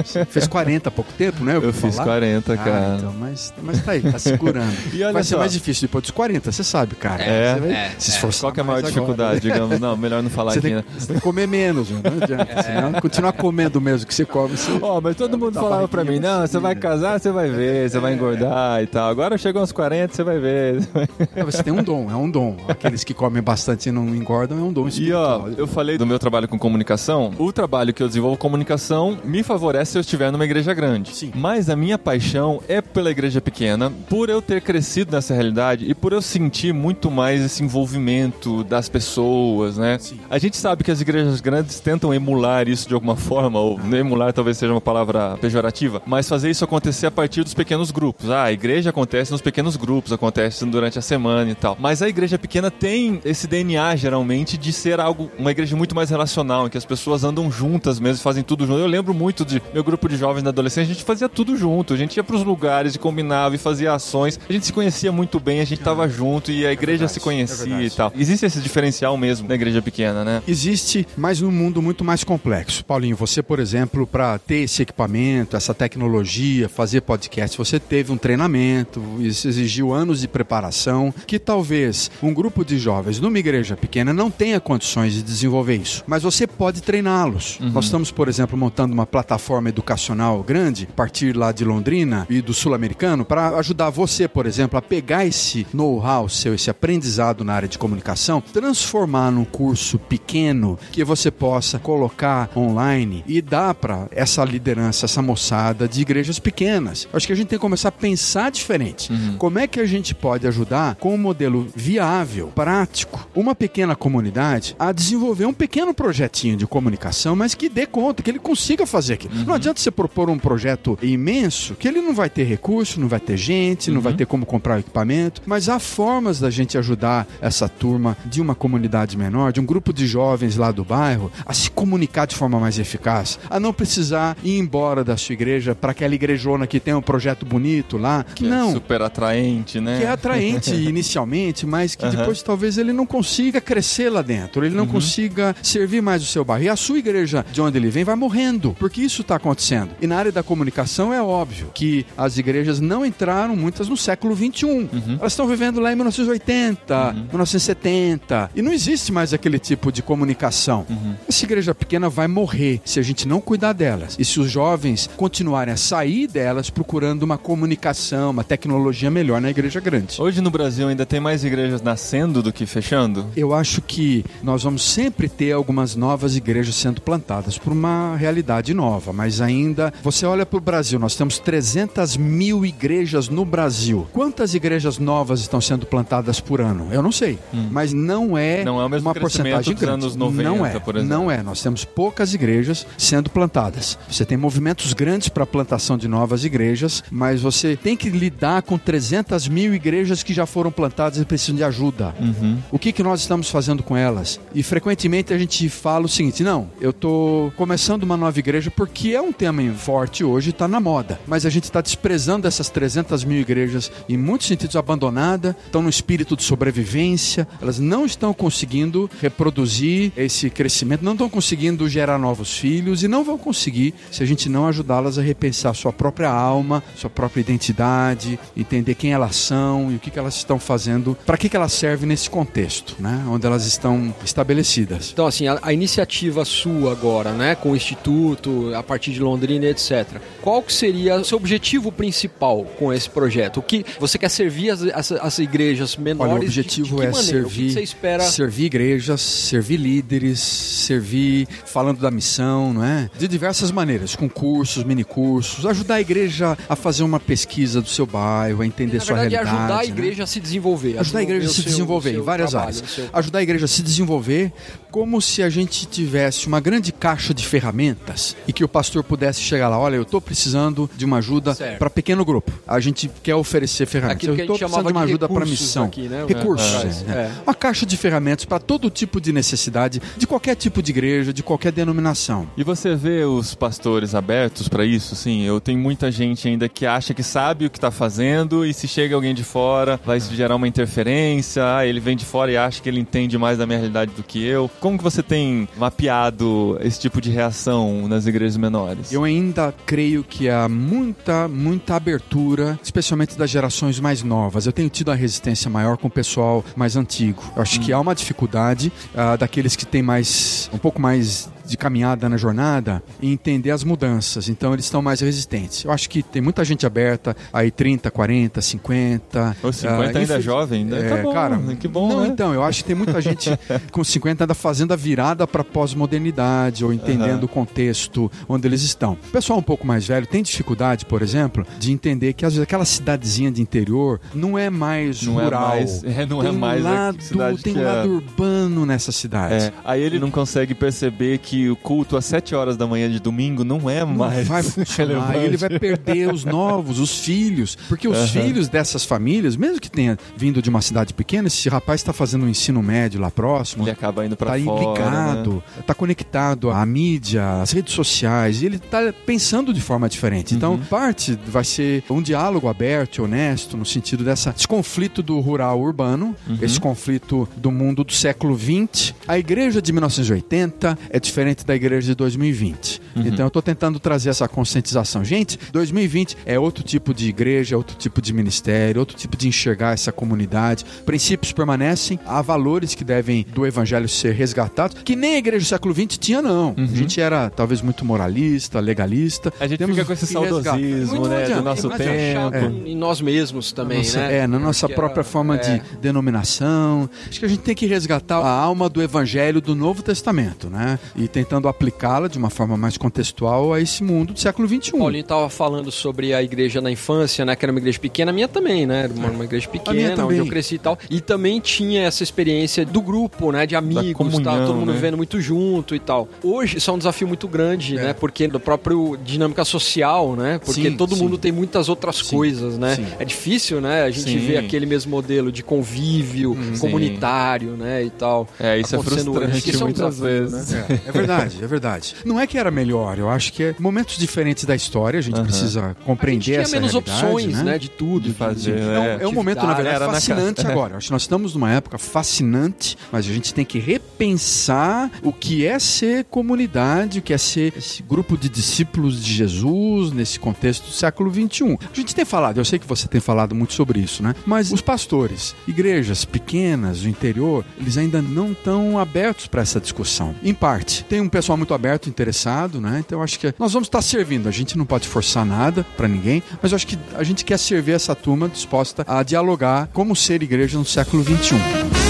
Você 0.03 0.25
fez 0.25 0.47
40 0.47 0.89
há 0.89 0.91
pouco 0.91 1.11
tempo, 1.13 1.43
né? 1.43 1.55
Eu, 1.55 1.63
eu 1.63 1.73
fiz 1.73 1.97
40, 1.99 2.53
ah, 2.53 2.57
cara. 2.57 2.95
Então, 2.97 3.13
mas, 3.13 3.53
mas 3.61 3.83
tá 3.83 3.91
aí, 3.91 4.01
tá 4.01 4.17
segurando. 4.17 4.73
vai 5.13 5.23
ser 5.23 5.37
mais 5.37 5.51
difícil 5.51 5.87
depois 5.87 6.03
dos 6.03 6.11
40, 6.11 6.51
você 6.51 6.63
sabe, 6.63 6.95
cara. 6.95 7.23
É, 7.23 7.55
você 7.55 7.67
é, 7.67 7.91
se 7.97 8.09
esforçar. 8.11 8.41
Qual 8.41 8.53
que 8.53 8.59
é 8.59 8.63
a 8.63 8.65
maior 8.65 8.81
dificuldade, 8.81 9.37
agora. 9.37 9.53
digamos? 9.53 9.79
Não, 9.79 9.97
melhor 9.97 10.23
não 10.23 10.29
falar 10.29 10.53
você 10.53 10.59
aqui, 10.59 10.67
tem, 10.67 10.75
né? 10.77 10.83
Você 10.97 11.07
tem 11.07 11.15
que 11.17 11.21
comer 11.21 11.47
menos, 11.47 11.89
não 11.89 11.99
adianta. 11.99 12.51
É. 12.51 12.63
Senão, 12.63 12.93
continuar 12.93 13.33
comendo 13.33 13.81
mesmo 13.81 14.07
que 14.07 14.13
você 14.13 14.25
come. 14.25 14.55
Ó, 14.81 14.97
oh, 14.97 15.01
mas 15.01 15.15
todo 15.15 15.37
mundo 15.37 15.53
falava 15.53 15.87
pra 15.87 16.03
mim, 16.03 16.19
não, 16.19 16.41
você 16.41 16.59
vai 16.59 16.75
casar, 16.75 17.19
você 17.19 17.31
vai 17.31 17.49
ver. 17.49 17.74
Ver, 17.75 17.89
você 17.89 17.99
vai 17.99 18.13
engordar 18.13 18.81
e 18.81 18.87
tal. 18.87 19.09
Agora 19.09 19.37
chegou 19.37 19.61
aos 19.61 19.71
40, 19.71 20.13
você 20.13 20.23
vai 20.23 20.39
ver. 20.39 20.87
É, 21.35 21.43
você 21.43 21.61
tem 21.61 21.73
um 21.73 21.83
dom, 21.83 22.09
é 22.09 22.15
um 22.15 22.29
dom. 22.29 22.55
Aqueles 22.67 23.03
que 23.03 23.13
comem 23.13 23.41
bastante 23.41 23.89
e 23.89 23.91
não 23.91 24.07
engordam 24.15 24.57
é 24.57 24.61
um 24.61 24.71
dom 24.71 24.87
espiritual. 24.87 25.49
E 25.49 25.53
ó, 25.53 25.55
eu 25.57 25.67
falei 25.67 25.97
do 25.97 26.05
meu 26.05 26.17
trabalho 26.17 26.47
com 26.47 26.57
comunicação. 26.57 27.33
O 27.37 27.51
trabalho 27.51 27.93
que 27.93 28.01
eu 28.01 28.07
desenvolvo 28.07 28.37
comunicação 28.37 29.17
me 29.23 29.43
favorece 29.43 29.93
se 29.93 29.97
eu 29.97 30.01
estiver 30.01 30.31
numa 30.31 30.45
igreja 30.45 30.73
grande. 30.73 31.15
Sim. 31.15 31.31
Mas 31.35 31.69
a 31.69 31.75
minha 31.75 31.97
paixão 31.97 32.61
é 32.67 32.81
pela 32.81 33.11
igreja 33.11 33.41
pequena, 33.41 33.91
por 34.09 34.29
eu 34.29 34.41
ter 34.41 34.61
crescido 34.61 35.11
nessa 35.11 35.33
realidade 35.33 35.89
e 35.89 35.93
por 35.93 36.13
eu 36.13 36.21
sentir 36.21 36.73
muito 36.73 37.11
mais 37.11 37.41
esse 37.41 37.63
envolvimento 37.63 38.63
das 38.63 38.87
pessoas, 38.87 39.77
né? 39.77 39.97
Sim. 39.99 40.19
A 40.29 40.37
gente 40.37 40.57
sabe 40.57 40.83
que 40.83 40.91
as 40.91 41.01
igrejas 41.01 41.41
grandes 41.41 41.79
tentam 41.79 42.13
emular 42.13 42.67
isso 42.67 42.87
de 42.87 42.93
alguma 42.93 43.15
forma, 43.15 43.59
ou 43.59 43.79
emular 43.93 44.33
talvez 44.33 44.57
seja 44.57 44.71
uma 44.71 44.81
palavra 44.81 45.37
pejorativa, 45.37 46.01
mas 46.05 46.27
fazer 46.27 46.49
isso 46.49 46.63
acontecer 46.63 47.07
a 47.07 47.11
partir 47.11 47.43
dos 47.43 47.53
pequenos 47.53 47.64
grupos. 47.91 48.29
Ah, 48.29 48.43
a 48.43 48.51
igreja 48.51 48.89
acontece 48.89 49.31
nos 49.31 49.41
pequenos 49.41 49.75
grupos, 49.75 50.11
acontece 50.11 50.65
durante 50.65 50.99
a 50.99 51.01
semana 51.01 51.51
e 51.51 51.55
tal. 51.55 51.77
Mas 51.79 52.01
a 52.01 52.09
igreja 52.09 52.37
pequena 52.37 52.69
tem 52.69 53.19
esse 53.25 53.47
DNA, 53.47 53.95
geralmente, 53.95 54.57
de 54.57 54.71
ser 54.71 54.99
algo, 54.99 55.31
uma 55.37 55.51
igreja 55.51 55.75
muito 55.75 55.95
mais 55.95 56.09
relacional, 56.09 56.67
em 56.67 56.69
que 56.69 56.77
as 56.77 56.85
pessoas 56.85 57.23
andam 57.23 57.51
juntas 57.51 57.99
mesmo, 57.99 58.21
fazem 58.21 58.43
tudo 58.43 58.65
junto. 58.65 58.79
Eu 58.79 58.87
lembro 58.87 59.13
muito 59.13 59.45
de 59.45 59.61
meu 59.73 59.83
grupo 59.83 60.07
de 60.07 60.17
jovens 60.17 60.43
na 60.43 60.49
adolescência, 60.49 60.91
a 60.91 60.93
gente 60.93 61.05
fazia 61.05 61.27
tudo 61.29 61.57
junto, 61.57 61.93
a 61.93 61.97
gente 61.97 62.15
ia 62.17 62.23
pros 62.23 62.43
lugares 62.43 62.95
e 62.95 62.99
combinava 62.99 63.55
e 63.55 63.57
fazia 63.57 63.93
ações. 63.93 64.39
A 64.47 64.53
gente 64.53 64.65
se 64.65 64.73
conhecia 64.73 65.11
muito 65.11 65.39
bem, 65.39 65.59
a 65.59 65.65
gente 65.65 65.81
tava 65.81 66.07
junto 66.07 66.51
e 66.51 66.65
a 66.65 66.71
igreja 66.71 66.99
verdade, 66.99 67.13
se 67.13 67.19
é 67.19 67.21
conhecia 67.21 67.65
verdade. 67.65 67.85
e 67.85 67.89
tal. 67.89 68.13
Existe 68.15 68.45
esse 68.45 68.59
diferencial 68.59 69.17
mesmo 69.17 69.47
na 69.47 69.55
igreja 69.55 69.81
pequena, 69.81 70.23
né? 70.23 70.43
Existe, 70.47 71.07
mas 71.17 71.41
num 71.41 71.51
mundo 71.51 71.81
muito 71.81 72.03
mais 72.03 72.23
complexo. 72.23 72.83
Paulinho, 72.85 73.15
você, 73.15 73.41
por 73.41 73.59
exemplo, 73.59 74.05
para 74.05 74.37
ter 74.39 74.57
esse 74.57 74.81
equipamento, 74.81 75.55
essa 75.55 75.73
tecnologia, 75.73 76.69
fazer 76.69 77.01
podcast, 77.01 77.54
você 77.57 77.79
teve 77.79 78.11
um 78.11 78.17
treinamento, 78.17 79.01
isso 79.19 79.47
exigiu 79.47 79.93
anos 79.93 80.21
de 80.21 80.27
preparação, 80.27 81.13
que 81.25 81.39
talvez 81.39 82.11
um 82.21 82.33
grupo 82.33 82.63
de 82.63 82.77
jovens 82.77 83.19
numa 83.19 83.39
igreja 83.39 83.75
pequena 83.75 84.13
não 84.13 84.31
tenha 84.31 84.59
condições 84.59 85.13
de 85.13 85.21
desenvolver 85.21 85.75
isso. 85.75 86.03
Mas 86.07 86.23
você 86.23 86.47
pode 86.47 86.81
treiná-los. 86.81 87.59
Nós 87.59 87.85
estamos, 87.85 88.11
por 88.11 88.27
exemplo, 88.27 88.57
montando 88.57 88.93
uma 88.93 89.05
plataforma 89.05 89.69
educacional 89.69 90.43
grande, 90.43 90.87
a 90.89 90.95
partir 90.95 91.35
lá 91.35 91.51
de 91.51 91.63
Londrina 91.63 92.25
e 92.29 92.41
do 92.41 92.53
sul-americano, 92.53 93.25
para 93.25 93.57
ajudar 93.57 93.89
você, 93.89 94.27
por 94.27 94.45
exemplo, 94.45 94.77
a 94.77 94.81
pegar 94.81 95.25
esse 95.25 95.67
know-how 95.73 96.27
seu, 96.29 96.53
esse 96.53 96.69
aprendizado 96.69 97.43
na 97.43 97.53
área 97.53 97.67
de 97.67 97.77
comunicação, 97.77 98.41
transformar 98.41 99.31
num 99.31 99.45
curso 99.45 99.99
pequeno 99.99 100.77
que 100.91 101.03
você 101.03 101.29
possa 101.29 101.77
colocar 101.79 102.49
online 102.55 103.23
e 103.27 103.41
dar 103.41 103.73
para 103.73 104.07
essa 104.11 104.43
liderança, 104.43 105.05
essa 105.05 105.21
moçada 105.21 105.87
de 105.87 106.01
igrejas 106.01 106.39
pequenas. 106.39 107.07
Acho 107.13 107.27
que 107.27 107.33
a 107.33 107.35
gente 107.35 107.44
tem 107.45 107.57
que 107.57 107.61
começar 107.61 107.89
a 107.89 107.91
pensar 107.91 108.51
diferente. 108.51 109.11
Como 109.37 109.59
é 109.59 109.67
que 109.67 109.79
a 109.79 109.85
gente 109.85 110.13
pode 110.13 110.47
ajudar 110.47 110.95
com 110.95 111.13
um 111.13 111.17
modelo 111.17 111.67
viável, 111.75 112.51
prático, 112.53 113.27
uma 113.35 113.55
pequena 113.55 113.95
comunidade 113.95 114.75
a 114.79 114.91
desenvolver 114.91 115.45
um 115.45 115.53
pequeno 115.53 115.93
projetinho 115.93 116.57
de 116.57 116.67
comunicação, 116.67 117.35
mas 117.35 117.53
que 117.53 117.69
dê 117.69 117.85
conta, 117.85 118.23
que 118.23 118.29
ele 118.29 118.39
consiga 118.39 118.85
fazer 118.85 119.13
aquilo. 119.13 119.35
Não 119.45 119.53
adianta 119.53 119.79
você 119.79 119.91
propor 119.91 120.29
um 120.29 120.37
projeto 120.37 120.97
imenso 121.01 121.75
que 121.75 121.87
ele 121.87 122.01
não 122.01 122.13
vai 122.13 122.29
ter 122.29 122.43
recurso, 122.43 122.99
não 122.99 123.07
vai 123.07 123.19
ter 123.19 123.37
gente, 123.37 123.91
não 123.91 124.01
vai 124.01 124.13
ter 124.13 124.25
como 124.25 124.45
comprar 124.45 124.77
o 124.77 124.79
equipamento, 124.79 125.41
mas 125.45 125.69
há 125.69 125.79
formas 125.79 126.39
da 126.39 126.49
gente 126.49 126.77
ajudar 126.77 127.27
essa 127.41 127.67
turma 127.67 128.17
de 128.25 128.41
uma 128.41 128.55
comunidade 128.55 129.17
menor, 129.17 129.51
de 129.51 129.59
um 129.59 129.65
grupo 129.65 129.91
de 129.91 130.07
jovens 130.07 130.55
lá 130.55 130.71
do 130.71 130.83
bairro, 130.83 131.31
a 131.45 131.53
se 131.53 131.69
comunicar 131.69 132.25
de 132.25 132.35
forma 132.35 132.59
mais 132.59 132.79
eficaz, 132.79 133.39
a 133.49 133.59
não 133.59 133.73
precisar 133.73 134.37
ir 134.43 134.57
embora 134.57 135.03
da 135.03 135.17
sua 135.17 135.33
igreja 135.33 135.75
para 135.75 135.91
aquela 135.91 136.15
igrejona 136.15 136.67
que 136.67 136.79
tem 136.79 136.93
um 136.93 137.01
projeto 137.01 137.34
bonito 137.43 137.97
lá, 137.97 138.23
que 138.23 138.43
Que 138.43 138.49
não, 138.49 138.69
É 138.69 138.73
super 138.73 139.01
atraente, 139.01 139.79
né? 139.79 139.97
que 139.97 140.03
é 140.03 140.09
atraente 140.09 140.69
inicialmente, 140.75 141.65
mas 141.65 141.95
que 141.95 142.05
depois 142.07 142.43
talvez 142.43 142.77
ele 142.77 142.93
não 142.93 143.05
consiga 143.07 143.59
crescer 143.59 144.09
lá 144.09 144.21
dentro, 144.21 144.63
ele 144.63 144.75
não 144.75 144.85
consiga 144.85 145.55
servir 145.63 146.01
mais 146.01 146.21
o 146.21 146.25
seu 146.25 146.45
bairro. 146.45 146.65
E 146.65 146.69
a 146.69 146.75
sua 146.75 146.99
igreja, 146.99 147.43
de 147.51 147.59
onde 147.59 147.77
ele 147.77 147.89
vem, 147.89 148.03
vai 148.03 148.15
morrendo, 148.15 148.75
porque 148.77 149.01
isso 149.01 149.21
está 149.23 149.35
acontecendo. 149.37 149.89
E 149.99 150.05
na 150.05 150.17
área 150.17 150.31
da 150.31 150.43
comunicação 150.43 151.11
é 151.11 151.21
óbvio 151.21 151.71
que 151.73 152.05
as 152.15 152.37
igrejas 152.37 152.79
não 152.79 153.03
entraram 153.05 153.55
muitas 153.55 153.89
no 153.89 153.97
século 153.97 154.35
XXI. 154.35 154.87
Elas 155.19 155.31
estão 155.31 155.47
vivendo 155.47 155.79
lá 155.79 155.91
em 155.91 155.95
1980, 155.95 157.13
1970, 157.13 158.51
e 158.55 158.61
não 158.61 158.71
existe 158.73 159.11
mais 159.11 159.33
aquele 159.33 159.57
tipo 159.57 159.91
de 159.91 160.01
comunicação. 160.01 160.85
Essa 161.27 161.45
igreja 161.45 161.73
pequena 161.73 162.09
vai 162.09 162.27
morrer 162.27 162.81
se 162.85 162.99
a 162.99 163.03
gente 163.03 163.27
não 163.27 163.39
cuidar 163.41 163.73
delas. 163.73 164.15
E 164.19 164.25
se 164.25 164.39
os 164.39 164.51
jovens 164.51 165.09
continuarem 165.15 165.73
a 165.73 165.77
sair 165.77 166.27
delas 166.27 166.69
procurando 166.69 167.14
uma 167.23 167.37
comunicação, 167.37 168.31
uma 168.31 168.43
tecnologia 168.43 169.09
melhor 169.11 169.39
na 169.41 169.49
igreja 169.49 169.79
grande. 169.79 170.21
Hoje 170.21 170.41
no 170.41 170.49
Brasil 170.51 170.87
ainda 170.87 171.05
tem 171.05 171.19
mais 171.19 171.43
igrejas 171.43 171.81
nascendo 171.81 172.41
do 172.41 172.51
que 172.53 172.65
fechando? 172.65 173.25
Eu 173.35 173.53
acho 173.53 173.81
que 173.81 174.23
nós 174.43 174.63
vamos 174.63 174.83
sempre 174.83 175.27
ter 175.29 175.51
algumas 175.51 175.95
novas 175.95 176.35
igrejas 176.35 176.75
sendo 176.75 177.01
plantadas 177.01 177.57
por 177.57 177.73
uma 177.73 178.15
realidade 178.15 178.73
nova, 178.73 179.11
mas 179.13 179.41
ainda 179.41 179.93
você 180.03 180.25
olha 180.25 180.45
para 180.45 180.57
o 180.57 180.61
Brasil, 180.61 180.99
nós 180.99 181.15
temos 181.15 181.39
300 181.39 182.17
mil 182.17 182.65
igrejas 182.65 183.29
no 183.29 183.45
Brasil. 183.45 184.07
Quantas 184.13 184.53
igrejas 184.53 184.97
novas 184.99 185.39
estão 185.41 185.59
sendo 185.61 185.85
plantadas 185.85 186.39
por 186.39 186.61
ano? 186.61 186.87
Eu 186.91 187.01
não 187.01 187.11
sei, 187.11 187.37
mas 187.71 187.93
não 187.93 188.37
é, 188.37 188.63
Não 188.63 188.81
é 188.81 188.85
uma 188.85 189.13
porcentagem 189.13 189.73
dos 189.73 189.81
grande. 189.81 190.03
anos 190.05 190.15
90, 190.15 190.43
não 190.49 190.65
é, 190.65 190.79
por 190.79 190.95
exemplo. 190.95 191.17
não 191.17 191.31
é. 191.31 191.41
Nós 191.43 191.61
temos 191.61 191.83
poucas 191.85 192.33
igrejas 192.33 192.85
sendo 192.97 193.29
plantadas. 193.29 193.97
Você 194.09 194.25
tem 194.25 194.37
movimentos 194.37 194.93
grandes 194.93 195.29
para 195.29 195.43
a 195.43 195.47
plantação 195.47 195.97
de 195.97 196.07
novas 196.07 196.43
igrejas, 196.43 197.03
mas 197.11 197.41
você 197.41 197.75
tem 197.75 197.95
que 197.95 198.09
lidar 198.09 198.61
com 198.61 198.77
300 198.77 199.47
mil 199.47 199.73
igrejas 199.73 200.23
que 200.23 200.33
já 200.33 200.45
foram 200.45 200.71
plantadas 200.71 201.19
e 201.19 201.25
precisam 201.25 201.55
de 201.55 201.63
ajuda. 201.63 202.15
Uhum. 202.19 202.57
O 202.71 202.79
que, 202.79 202.91
que 202.91 203.03
nós 203.03 203.21
estamos 203.21 203.49
fazendo 203.49 203.83
com 203.83 203.95
elas? 203.95 204.39
E 204.53 204.63
frequentemente 204.63 205.33
a 205.33 205.37
gente 205.37 205.67
fala 205.69 206.05
o 206.05 206.09
seguinte: 206.09 206.43
não, 206.43 206.69
eu 206.79 206.91
estou 206.91 207.51
começando 207.51 208.03
uma 208.03 208.17
nova 208.17 208.37
igreja 208.39 208.71
porque 208.71 209.09
é 209.09 209.21
um 209.21 209.31
tema 209.31 209.55
forte 209.73 210.23
hoje, 210.23 210.49
está 210.49 210.67
na 210.67 210.79
moda. 210.79 211.19
Mas 211.27 211.45
a 211.45 211.49
gente 211.49 211.65
está 211.65 211.81
desprezando 211.81 212.47
essas 212.47 212.69
300 212.69 213.23
mil 213.23 213.39
igrejas, 213.39 213.91
em 214.09 214.17
muitos 214.17 214.47
sentidos 214.47 214.75
abandonadas, 214.75 215.55
estão 215.65 215.81
no 215.81 215.89
espírito 215.89 216.35
de 216.35 216.43
sobrevivência, 216.43 217.47
elas 217.61 217.79
não 217.79 218.05
estão 218.05 218.33
conseguindo 218.33 219.09
reproduzir 219.21 220.11
esse 220.17 220.49
crescimento, 220.49 221.03
não 221.03 221.13
estão 221.13 221.29
conseguindo 221.29 221.87
gerar 221.87 222.17
novos 222.17 222.57
filhos 222.57 223.03
e 223.03 223.07
não 223.07 223.23
vão 223.23 223.37
conseguir 223.37 223.93
se 224.11 224.23
a 224.23 224.25
gente 224.25 224.49
não 224.49 224.67
ajudá-las 224.67 225.17
a 225.17 225.21
repensar 225.21 225.73
sua 225.73 225.93
própria 225.93 226.29
alma, 226.29 226.83
sua 226.95 227.09
própria 227.09 227.41
identidade, 227.41 228.39
entender 228.55 228.95
quem 228.95 229.13
elas 229.13 229.35
são 229.35 229.91
e 229.91 229.95
o 229.95 229.99
que, 229.99 230.09
que 230.11 230.19
elas 230.19 230.35
estão 230.35 230.59
fazendo, 230.59 231.17
para 231.25 231.37
que, 231.37 231.49
que 231.49 231.55
elas 231.55 231.73
servem 231.73 232.07
nesse 232.07 232.29
contexto, 232.29 232.95
né? 232.99 233.23
Onde 233.27 233.45
elas 233.45 233.65
estão 233.65 234.13
estabelecidas. 234.23 235.11
Então, 235.11 235.25
assim, 235.27 235.47
a, 235.47 235.59
a 235.61 235.73
iniciativa 235.73 236.43
sua 236.45 236.91
agora, 236.91 237.31
né, 237.31 237.55
com 237.55 237.71
o 237.71 237.75
Instituto, 237.75 238.73
a 238.75 238.83
partir 238.83 239.11
de 239.11 239.19
Londrina, 239.19 239.65
etc. 239.65 240.05
Qual 240.41 240.61
que 240.61 240.73
seria 240.73 241.15
o 241.15 241.25
seu 241.25 241.37
objetivo 241.37 241.91
principal 241.91 242.63
com 242.77 242.91
esse 242.93 243.09
projeto? 243.09 243.57
O 243.57 243.63
que 243.63 243.85
você 243.99 244.17
quer 244.17 244.29
servir 244.29 244.69
as, 244.71 244.81
as, 244.83 245.11
as 245.11 245.39
igrejas 245.39 245.95
menores? 245.95 246.33
Olha, 246.33 246.37
o 246.37 246.39
de- 246.39 246.45
objetivo 246.47 246.95
de, 246.95 247.01
que 247.01 247.07
é 247.07 247.11
maneira? 247.11 247.23
Servir, 247.41 247.71
você 247.71 247.81
espera? 247.81 248.23
servir 248.23 248.65
igrejas, 248.65 249.21
servir 249.21 249.77
líderes, 249.77 250.39
servir 250.39 251.47
falando 251.65 251.99
da 251.99 252.11
missão, 252.11 252.73
não 252.73 252.83
é? 252.83 253.09
De 253.17 253.27
diversas 253.27 253.71
maneiras, 253.71 254.15
com 254.15 254.29
cursos, 254.29 254.83
minicursos, 254.83 255.65
ajudar 255.65 255.95
a 255.95 256.01
igreja 256.01 256.57
a 256.69 256.75
fazer 256.85 257.01
uma 257.01 257.19
pesquisa 257.19 257.81
do 257.81 257.89
seu 257.89 258.05
bairro, 258.05 258.61
a 258.61 258.65
entender 258.67 258.97
Na 258.97 259.03
sua 259.03 259.15
verdade, 259.15 259.33
é 259.33 259.37
realidade. 259.39 259.57
ajudar 259.63 259.73
a 259.73 259.83
né? 259.83 259.87
igreja 259.87 260.23
a 260.23 260.27
se 260.27 260.39
desenvolver. 260.39 260.99
Ajudar 260.99 261.17
a 261.19 261.23
igreja 261.23 261.45
a 261.47 261.49
se 261.49 261.55
seu- 261.55 261.63
desenvolver 261.63 262.13
em 262.13 262.21
várias 262.21 262.51
trabalho, 262.51 262.75
áreas. 262.77 262.91
seu- 262.91 263.09
Ajudar 263.11 263.39
a 263.39 263.41
igreja 263.43 263.65
a 263.65 263.67
se 263.67 263.81
desenvolver 263.81 264.53
como 264.91 265.19
se 265.19 265.41
a 265.41 265.49
gente 265.49 265.87
tivesse 265.87 266.45
uma 266.47 266.59
grande 266.59 266.91
caixa 266.91 267.33
de 267.33 267.43
ferramentas 267.45 268.35
e 268.47 268.53
que 268.53 268.63
o 268.63 268.67
pastor 268.67 269.03
pudesse 269.03 269.41
chegar 269.41 269.67
lá, 269.67 269.79
olha, 269.79 269.95
eu 269.95 270.03
estou 270.03 270.21
precisando 270.21 270.87
de 270.95 271.03
uma 271.05 271.17
ajuda 271.17 271.55
para 271.79 271.89
pequeno 271.89 272.23
grupo. 272.23 272.51
A 272.67 272.79
gente 272.79 273.09
quer 273.23 273.33
oferecer 273.35 273.87
ferramentas. 273.87 274.17
Aquilo 274.17 274.33
eu 274.33 274.37
gente 274.37 274.47
precisando 274.59 274.85
de 274.85 274.91
uma 274.93 275.05
de 275.05 275.09
ajuda 275.11 275.27
para 275.27 275.45
missão. 275.45 275.85
aqui, 275.85 276.03
né? 276.07 276.23
Recursos. 276.27 277.03
É, 277.07 277.11
é. 277.11 277.15
é. 277.15 277.31
Uma 277.43 277.55
caixa 277.55 277.83
de 277.85 277.97
ferramentas 277.97 278.45
para 278.45 278.59
todo 278.59 278.89
tipo 278.91 279.19
de 279.19 279.33
necessidade, 279.33 279.99
de 280.15 280.27
qualquer 280.27 280.55
tipo 280.55 280.83
de 280.83 280.91
igreja, 280.91 281.33
de 281.33 281.41
qualquer 281.41 281.71
denominação. 281.71 282.47
E 282.55 282.63
você 282.63 282.95
vê 282.95 283.23
os 283.25 283.55
pastores 283.55 284.13
abertos 284.13 284.67
pra 284.69 284.85
isso? 284.85 285.15
Sim, 285.15 285.41
eu 285.43 285.59
tenho 285.59 285.79
muita 285.79 286.11
gente 286.11 286.47
ainda 286.47 286.69
que 286.75 286.85
acha 286.85 287.13
que 287.13 287.23
sabe 287.23 287.65
o 287.65 287.69
que 287.69 287.79
tá 287.79 287.89
fazendo 287.89 288.65
e 288.65 288.73
se 288.73 288.87
chega 288.87 289.15
alguém 289.15 289.33
de 289.33 289.43
fora 289.43 289.99
vai 290.05 290.19
gerar 290.19 290.55
uma 290.55 290.67
interferência, 290.67 291.63
ah, 291.77 291.85
ele 291.85 292.01
vem 292.01 292.17
de 292.17 292.25
fora 292.25 292.51
e 292.51 292.57
acha 292.57 292.81
que 292.81 292.89
ele 292.89 292.99
entende 292.99 293.37
mais 293.37 293.57
da 293.57 293.65
minha 293.65 293.79
realidade 293.79 294.11
do 294.11 294.21
que 294.21 294.43
eu. 294.45 294.69
Como 294.81 294.97
que 294.97 295.03
você 295.03 295.23
tem 295.23 295.67
mapeado 295.77 296.77
esse 296.81 296.99
tipo 296.99 297.21
de 297.21 297.31
reação 297.31 298.07
nas 298.07 298.27
igrejas 298.27 298.57
menores? 298.57 299.11
Eu 299.11 299.23
ainda 299.23 299.73
creio 299.85 300.23
que 300.23 300.49
há 300.49 300.67
muita, 300.67 301.47
muita 301.47 301.95
abertura, 301.95 302.77
especialmente 302.83 303.37
das 303.37 303.49
gerações 303.49 303.99
mais 303.99 304.21
novas. 304.21 304.65
Eu 304.65 304.73
tenho 304.73 304.89
tido 304.89 305.11
a 305.11 305.15
resistência 305.15 305.69
maior 305.69 305.97
com 305.97 306.07
o 306.07 306.11
pessoal 306.11 306.63
mais 306.75 306.97
antigo. 306.97 307.41
Eu 307.55 307.61
acho 307.61 307.79
que 307.79 307.93
há 307.93 307.99
uma 307.99 308.13
dificuldade 308.13 308.91
ah, 309.15 309.37
daqueles 309.37 309.75
que 309.75 309.85
têm 309.85 310.01
mais, 310.01 310.69
um 310.73 310.77
pouco 310.77 311.01
mais 311.01 311.49
de 311.65 311.77
caminhada 311.77 312.29
na 312.29 312.37
jornada 312.37 313.03
e 313.21 313.31
entender 313.31 313.71
as 313.71 313.83
mudanças. 313.83 314.49
Então 314.49 314.73
eles 314.73 314.85
estão 314.85 315.01
mais 315.01 315.19
resistentes. 315.19 315.83
Eu 315.83 315.91
acho 315.91 316.09
que 316.09 316.21
tem 316.23 316.41
muita 316.41 316.63
gente 316.63 316.85
aberta, 316.85 317.35
aí 317.51 317.71
30, 317.71 318.09
40, 318.11 318.61
50. 318.61 319.57
O 319.63 319.71
50 319.71 319.97
uh, 319.97 320.17
ainda 320.17 320.35
é 320.35 320.41
jovem, 320.41 320.85
né? 320.85 320.99
É, 320.99 321.09
tá 321.09 321.23
bom, 321.23 321.33
cara, 321.33 321.59
que 321.79 321.87
bom. 321.87 322.09
Não, 322.09 322.21
né? 322.21 322.27
então, 322.27 322.53
eu 322.53 322.63
acho 322.63 322.83
que 322.83 322.87
tem 322.87 322.95
muita 322.95 323.19
gente 323.21 323.49
com 323.91 324.03
50 324.03 324.43
ainda 324.43 324.53
fazendo 324.53 324.93
a 324.93 324.95
virada 324.95 325.47
para 325.47 325.63
pós-modernidade 325.63 326.85
ou 326.85 326.93
entendendo 326.93 327.39
uhum. 327.39 327.45
o 327.45 327.49
contexto 327.49 328.31
onde 328.47 328.67
eles 328.67 328.81
estão. 328.81 329.13
O 329.13 329.31
pessoal 329.31 329.59
um 329.59 329.63
pouco 329.63 329.85
mais 329.85 330.05
velho 330.07 330.27
tem 330.27 330.43
dificuldade, 330.43 331.05
por 331.05 331.21
exemplo, 331.21 331.65
de 331.79 331.91
entender 331.91 332.33
que 332.33 332.45
às 332.45 332.53
vezes 332.53 332.63
aquela 332.63 332.85
cidadezinha 332.85 333.51
de 333.51 333.61
interior 333.61 334.19
não 334.33 334.57
é 334.57 334.69
mais 334.69 335.23
não 335.23 335.39
é 335.39 335.43
rural. 335.45 335.73
É 335.73 335.75
mais, 335.75 336.03
é, 336.05 336.25
não 336.25 336.39
tem 336.39 336.49
é 336.49 336.51
mais 336.51 336.83
lado, 336.83 337.17
Tem 337.61 337.77
um 337.77 337.83
lado 337.83 338.07
é... 338.07 338.11
urbano 338.11 338.85
nessa 338.85 339.11
cidade. 339.11 339.65
É. 339.65 339.73
Aí 339.83 340.01
ele 340.01 340.19
não 340.19 340.31
consegue 340.31 340.73
perceber 340.73 341.37
que 341.55 341.69
o 341.69 341.75
culto 341.77 342.17
às 342.17 342.25
7 342.25 342.53
horas 342.53 342.75
da 342.75 342.85
manhã 342.85 343.09
de 343.09 343.17
domingo 343.17 343.63
não 343.63 343.89
é 343.89 344.03
mais. 344.03 344.39
Não 344.39 344.43
vai 344.43 344.63
funcionar. 344.63 345.37
ele 345.37 345.55
vai 345.55 345.79
perder 345.79 346.33
os 346.33 346.43
novos, 346.43 346.99
os 346.99 347.19
filhos. 347.19 347.77
Porque 347.87 348.09
os 348.09 348.17
uhum. 348.17 348.27
filhos 348.27 348.67
dessas 348.67 349.05
famílias, 349.05 349.55
mesmo 349.55 349.79
que 349.79 349.89
tenha 349.89 350.17
vindo 350.35 350.61
de 350.61 350.69
uma 350.69 350.81
cidade 350.81 351.13
pequena, 351.13 351.47
esse 351.47 351.69
rapaz 351.69 352.01
está 352.01 352.11
fazendo 352.11 352.45
um 352.45 352.49
ensino 352.49 352.83
médio 352.83 353.21
lá 353.21 353.31
próximo. 353.31 353.83
Ele 353.83 353.91
acaba 353.91 354.25
indo 354.25 354.35
para 354.35 354.51
tá 354.51 354.59
fora. 354.59 354.91
Está 354.91 355.05
ligado, 355.05 355.63
está 355.79 355.93
né? 355.93 355.97
conectado 355.97 356.71
à 356.71 356.85
mídia, 356.85 357.61
às 357.61 357.71
redes 357.71 357.93
sociais. 357.93 358.61
E 358.61 358.65
ele 358.65 358.75
está 358.75 359.13
pensando 359.25 359.73
de 359.73 359.79
forma 359.79 360.09
diferente. 360.09 360.53
Então, 360.53 360.73
uhum. 360.73 360.79
parte 360.79 361.39
vai 361.47 361.63
ser 361.63 362.03
um 362.09 362.21
diálogo 362.21 362.67
aberto 362.67 363.17
e 363.17 363.21
honesto 363.21 363.77
no 363.77 363.85
sentido 363.85 364.25
dessa, 364.25 364.51
desse 364.51 364.67
conflito 364.67 365.23
do 365.23 365.39
rural 365.39 365.79
urbano, 365.79 366.35
uhum. 366.47 366.57
esse 366.61 366.81
conflito 366.81 367.47
do 367.55 367.71
mundo 367.71 368.03
do 368.03 368.11
século 368.11 368.57
XX. 368.57 369.13
A 369.25 369.39
igreja 369.39 369.81
de 369.81 369.93
1980 369.93 370.97
é 371.09 371.17
diferente 371.17 371.44
da 371.65 371.75
igreja 371.75 372.07
de 372.07 372.15
2020. 372.15 373.01
Uhum. 373.15 373.27
Então 373.27 373.45
eu 373.45 373.47
estou 373.47 373.61
tentando 373.61 373.99
trazer 373.99 374.29
essa 374.29 374.47
conscientização. 374.47 375.23
Gente, 375.23 375.59
2020 375.71 376.37
é 376.45 376.59
outro 376.59 376.83
tipo 376.83 377.13
de 377.13 377.29
igreja, 377.29 377.77
outro 377.77 377.95
tipo 377.95 378.21
de 378.21 378.33
ministério, 378.33 378.99
outro 378.99 379.15
tipo 379.15 379.37
de 379.37 379.47
enxergar 379.47 379.93
essa 379.93 380.11
comunidade. 380.11 380.85
Princípios 381.05 381.51
permanecem, 381.51 382.19
há 382.25 382.41
valores 382.41 382.95
que 382.95 383.03
devem 383.03 383.45
do 383.53 383.65
evangelho 383.65 384.07
ser 384.07 384.33
resgatados, 384.33 384.97
que 385.03 385.15
nem 385.15 385.35
a 385.35 385.37
igreja 385.37 385.65
do 385.65 385.67
século 385.67 385.93
XX 385.93 386.17
tinha, 386.17 386.41
não. 386.41 386.73
Uhum. 386.77 386.83
A 386.83 386.95
gente 386.95 387.21
era 387.21 387.49
talvez 387.49 387.81
muito 387.81 388.03
moralista, 388.03 388.79
legalista. 388.79 389.53
A 389.59 389.67
gente 389.67 389.79
Temos 389.79 389.95
fica 389.95 390.05
com 390.05 390.13
esse 390.13 390.27
saudosismo, 390.27 391.27
né, 391.27 391.49
do 391.49 391.61
nosso 391.61 391.89
tempo. 391.89 392.01
É. 392.01 392.89
Em 392.89 392.95
nós 392.95 393.21
mesmos 393.21 393.71
também, 393.71 393.99
nossa, 393.99 394.19
né? 394.19 394.37
É, 394.37 394.47
na 394.47 394.59
nossa 394.59 394.87
Porque 394.87 394.95
própria 394.95 395.21
era, 395.21 395.29
forma 395.29 395.55
é. 395.55 395.57
de 395.57 395.97
denominação. 395.97 397.09
Acho 397.27 397.39
que 397.39 397.45
a 397.45 397.49
gente 397.49 397.61
tem 397.61 397.75
que 397.75 397.85
resgatar 397.85 398.37
a 398.37 398.49
alma 398.49 398.89
do 398.89 399.01
evangelho 399.01 399.61
do 399.61 399.75
Novo 399.75 400.01
Testamento, 400.01 400.69
né? 400.69 400.99
E 401.15 401.27
tentando 401.35 401.67
aplicá-la 401.67 402.29
de 402.29 402.37
uma 402.37 402.49
forma 402.49 402.77
mais 402.77 402.97
contextual 402.97 403.73
a 403.73 403.81
esse 403.81 404.01
mundo 404.01 404.31
do 404.31 404.39
século 404.39 404.65
XXI. 404.69 404.91
Paulinho 404.97 405.19
estava 405.19 405.49
falando 405.49 405.91
sobre 405.91 406.33
a 406.33 406.41
igreja 406.41 406.79
na 406.79 406.89
infância, 406.89 407.43
né? 407.43 407.57
Que 407.57 407.65
era 407.65 407.73
uma 407.73 407.79
igreja 407.79 407.99
pequena, 407.99 408.31
a 408.31 408.33
minha 408.33 408.47
também, 408.47 408.87
né? 408.87 409.03
Era 409.03 409.13
uma, 409.13 409.27
uma 409.27 409.43
igreja 409.43 409.67
pequena, 409.67 410.25
onde 410.25 410.37
eu 410.37 410.47
cresci 410.47 410.75
e 410.75 410.79
tal. 410.79 410.97
E 411.09 411.19
também 411.19 411.59
tinha 411.59 412.03
essa 412.03 412.23
experiência 412.23 412.85
do 412.85 413.01
grupo, 413.01 413.51
né? 413.51 413.65
De 413.65 413.75
amigos, 413.75 414.13
comunhão, 414.13 414.43
tá? 414.43 414.65
todo 414.65 414.77
mundo 414.77 414.87
né? 414.87 414.93
vivendo 414.93 415.17
muito 415.17 415.41
junto 415.41 415.93
e 415.93 415.99
tal. 415.99 416.29
Hoje 416.41 416.77
isso 416.77 416.89
é 416.89 416.93
um 416.93 416.97
desafio 416.97 417.27
muito 417.27 417.49
grande, 417.49 417.97
é. 417.97 418.03
né? 418.03 418.13
Porque 418.13 418.47
do 418.47 418.59
próprio 418.59 419.17
dinâmica 419.21 419.65
social, 419.65 420.37
né? 420.37 420.57
Porque 420.63 420.89
sim, 420.89 420.95
todo 420.95 421.17
sim. 421.17 421.21
mundo 421.21 421.37
tem 421.37 421.51
muitas 421.51 421.89
outras 421.89 422.15
sim, 422.19 422.33
coisas, 422.33 422.77
né? 422.77 422.95
É 423.19 423.25
difícil, 423.25 423.81
né? 423.81 424.03
A 424.03 424.09
gente 424.09 424.37
vê 424.37 424.55
aquele 424.55 424.85
mesmo 424.85 425.11
modelo 425.11 425.51
de 425.51 425.61
convívio 425.61 426.53
hum, 426.53 426.79
comunitário, 426.79 427.71
né? 427.71 428.05
E 428.05 428.09
tal. 428.09 428.47
É, 428.57 428.79
isso 428.79 428.95
é 428.95 429.03
frustrante 429.03 429.69
isso 429.69 429.79
é 429.79 429.81
um 429.81 429.87
muitas 429.87 430.15
desafio, 430.15 430.49
vezes. 430.49 430.71
Né? 430.71 430.85
É, 430.89 431.09
é 431.09 431.11
verdade, 431.11 431.24
é 431.33 431.67
verdade. 431.67 432.15
Não 432.25 432.39
é 432.39 432.47
que 432.47 432.57
era 432.57 432.71
melhor, 432.71 433.17
eu 433.17 433.29
acho 433.29 433.51
que 433.53 433.63
é 433.63 433.75
momentos 433.79 434.17
diferentes 434.17 434.65
da 434.65 434.75
história, 434.75 435.19
a 435.19 435.21
gente 435.21 435.39
precisa 435.41 435.95
compreender 436.05 436.55
a 436.55 436.59
gente 436.59 436.69
tinha 436.69 436.79
menos 436.79 436.95
opções, 436.95 437.57
né? 437.57 437.63
né? 437.63 437.77
De 437.77 437.89
tudo. 437.89 438.29
De 438.29 438.33
fazer. 438.33 438.77
É, 438.77 439.17
é 439.21 439.27
um 439.27 439.31
momento, 439.31 439.65
na 439.65 439.73
verdade, 439.73 440.05
fascinante 440.05 440.63
na... 440.63 440.71
agora. 440.71 440.97
Acho 440.97 441.07
que 441.07 441.13
nós 441.13 441.23
estamos 441.23 441.53
numa 441.53 441.71
época 441.71 441.97
fascinante, 441.97 442.97
mas 443.11 443.25
a 443.25 443.33
gente 443.33 443.53
tem 443.53 443.65
que 443.65 443.79
repensar 443.79 445.11
o 445.21 445.31
que 445.31 445.65
é 445.65 445.77
ser 445.79 446.25
comunidade, 446.25 447.19
o 447.19 447.21
que 447.21 447.33
é 447.33 447.37
ser 447.37 447.73
esse 447.77 448.03
grupo 448.03 448.37
de 448.37 448.49
discípulos 448.49 449.23
de 449.23 449.33
Jesus 449.33 450.11
nesse 450.11 450.39
contexto 450.39 450.85
do 450.85 450.91
século 450.91 451.31
XXI. 451.31 451.77
A 451.91 451.95
gente 451.95 452.15
tem 452.15 452.25
falado, 452.25 452.57
eu 452.57 452.65
sei 452.65 452.79
que 452.79 452.87
você 452.87 453.07
tem 453.07 453.21
falado 453.21 453.55
muito 453.55 453.73
sobre 453.73 453.99
isso, 453.99 454.23
né? 454.23 454.35
Mas 454.45 454.71
os 454.71 454.81
pastores, 454.81 455.55
igrejas 455.67 456.25
pequenas 456.25 457.01
do 457.01 457.09
interior, 457.09 457.65
eles 457.79 457.97
ainda 457.97 458.21
não 458.21 458.51
estão 458.51 458.99
abertos 458.99 459.47
para 459.47 459.61
essa 459.61 459.79
discussão. 459.79 460.35
Em 460.43 460.53
parte, 460.53 461.03
tem 461.15 461.21
um 461.21 461.29
pessoal 461.29 461.57
muito 461.57 461.73
aberto, 461.73 462.09
interessado, 462.09 462.81
né? 462.81 463.01
Então 463.05 463.19
eu 463.19 463.23
acho 463.23 463.39
que 463.39 463.53
nós 463.57 463.71
vamos 463.71 463.87
estar 463.87 464.01
servindo. 464.01 464.49
A 464.49 464.51
gente 464.51 464.77
não 464.77 464.85
pode 464.85 465.07
forçar 465.07 465.45
nada 465.45 465.85
para 465.95 466.09
ninguém, 466.09 466.43
mas 466.61 466.73
eu 466.73 466.75
acho 466.75 466.85
que 466.85 466.99
a 467.15 467.23
gente 467.23 467.45
quer 467.45 467.57
servir 467.57 467.93
essa 467.93 468.13
turma 468.13 468.49
disposta 468.49 469.05
a 469.07 469.23
dialogar 469.23 469.87
como 469.93 470.13
ser 470.13 470.43
igreja 470.43 470.77
no 470.77 470.83
século 470.83 471.23
XXI. 471.23 472.04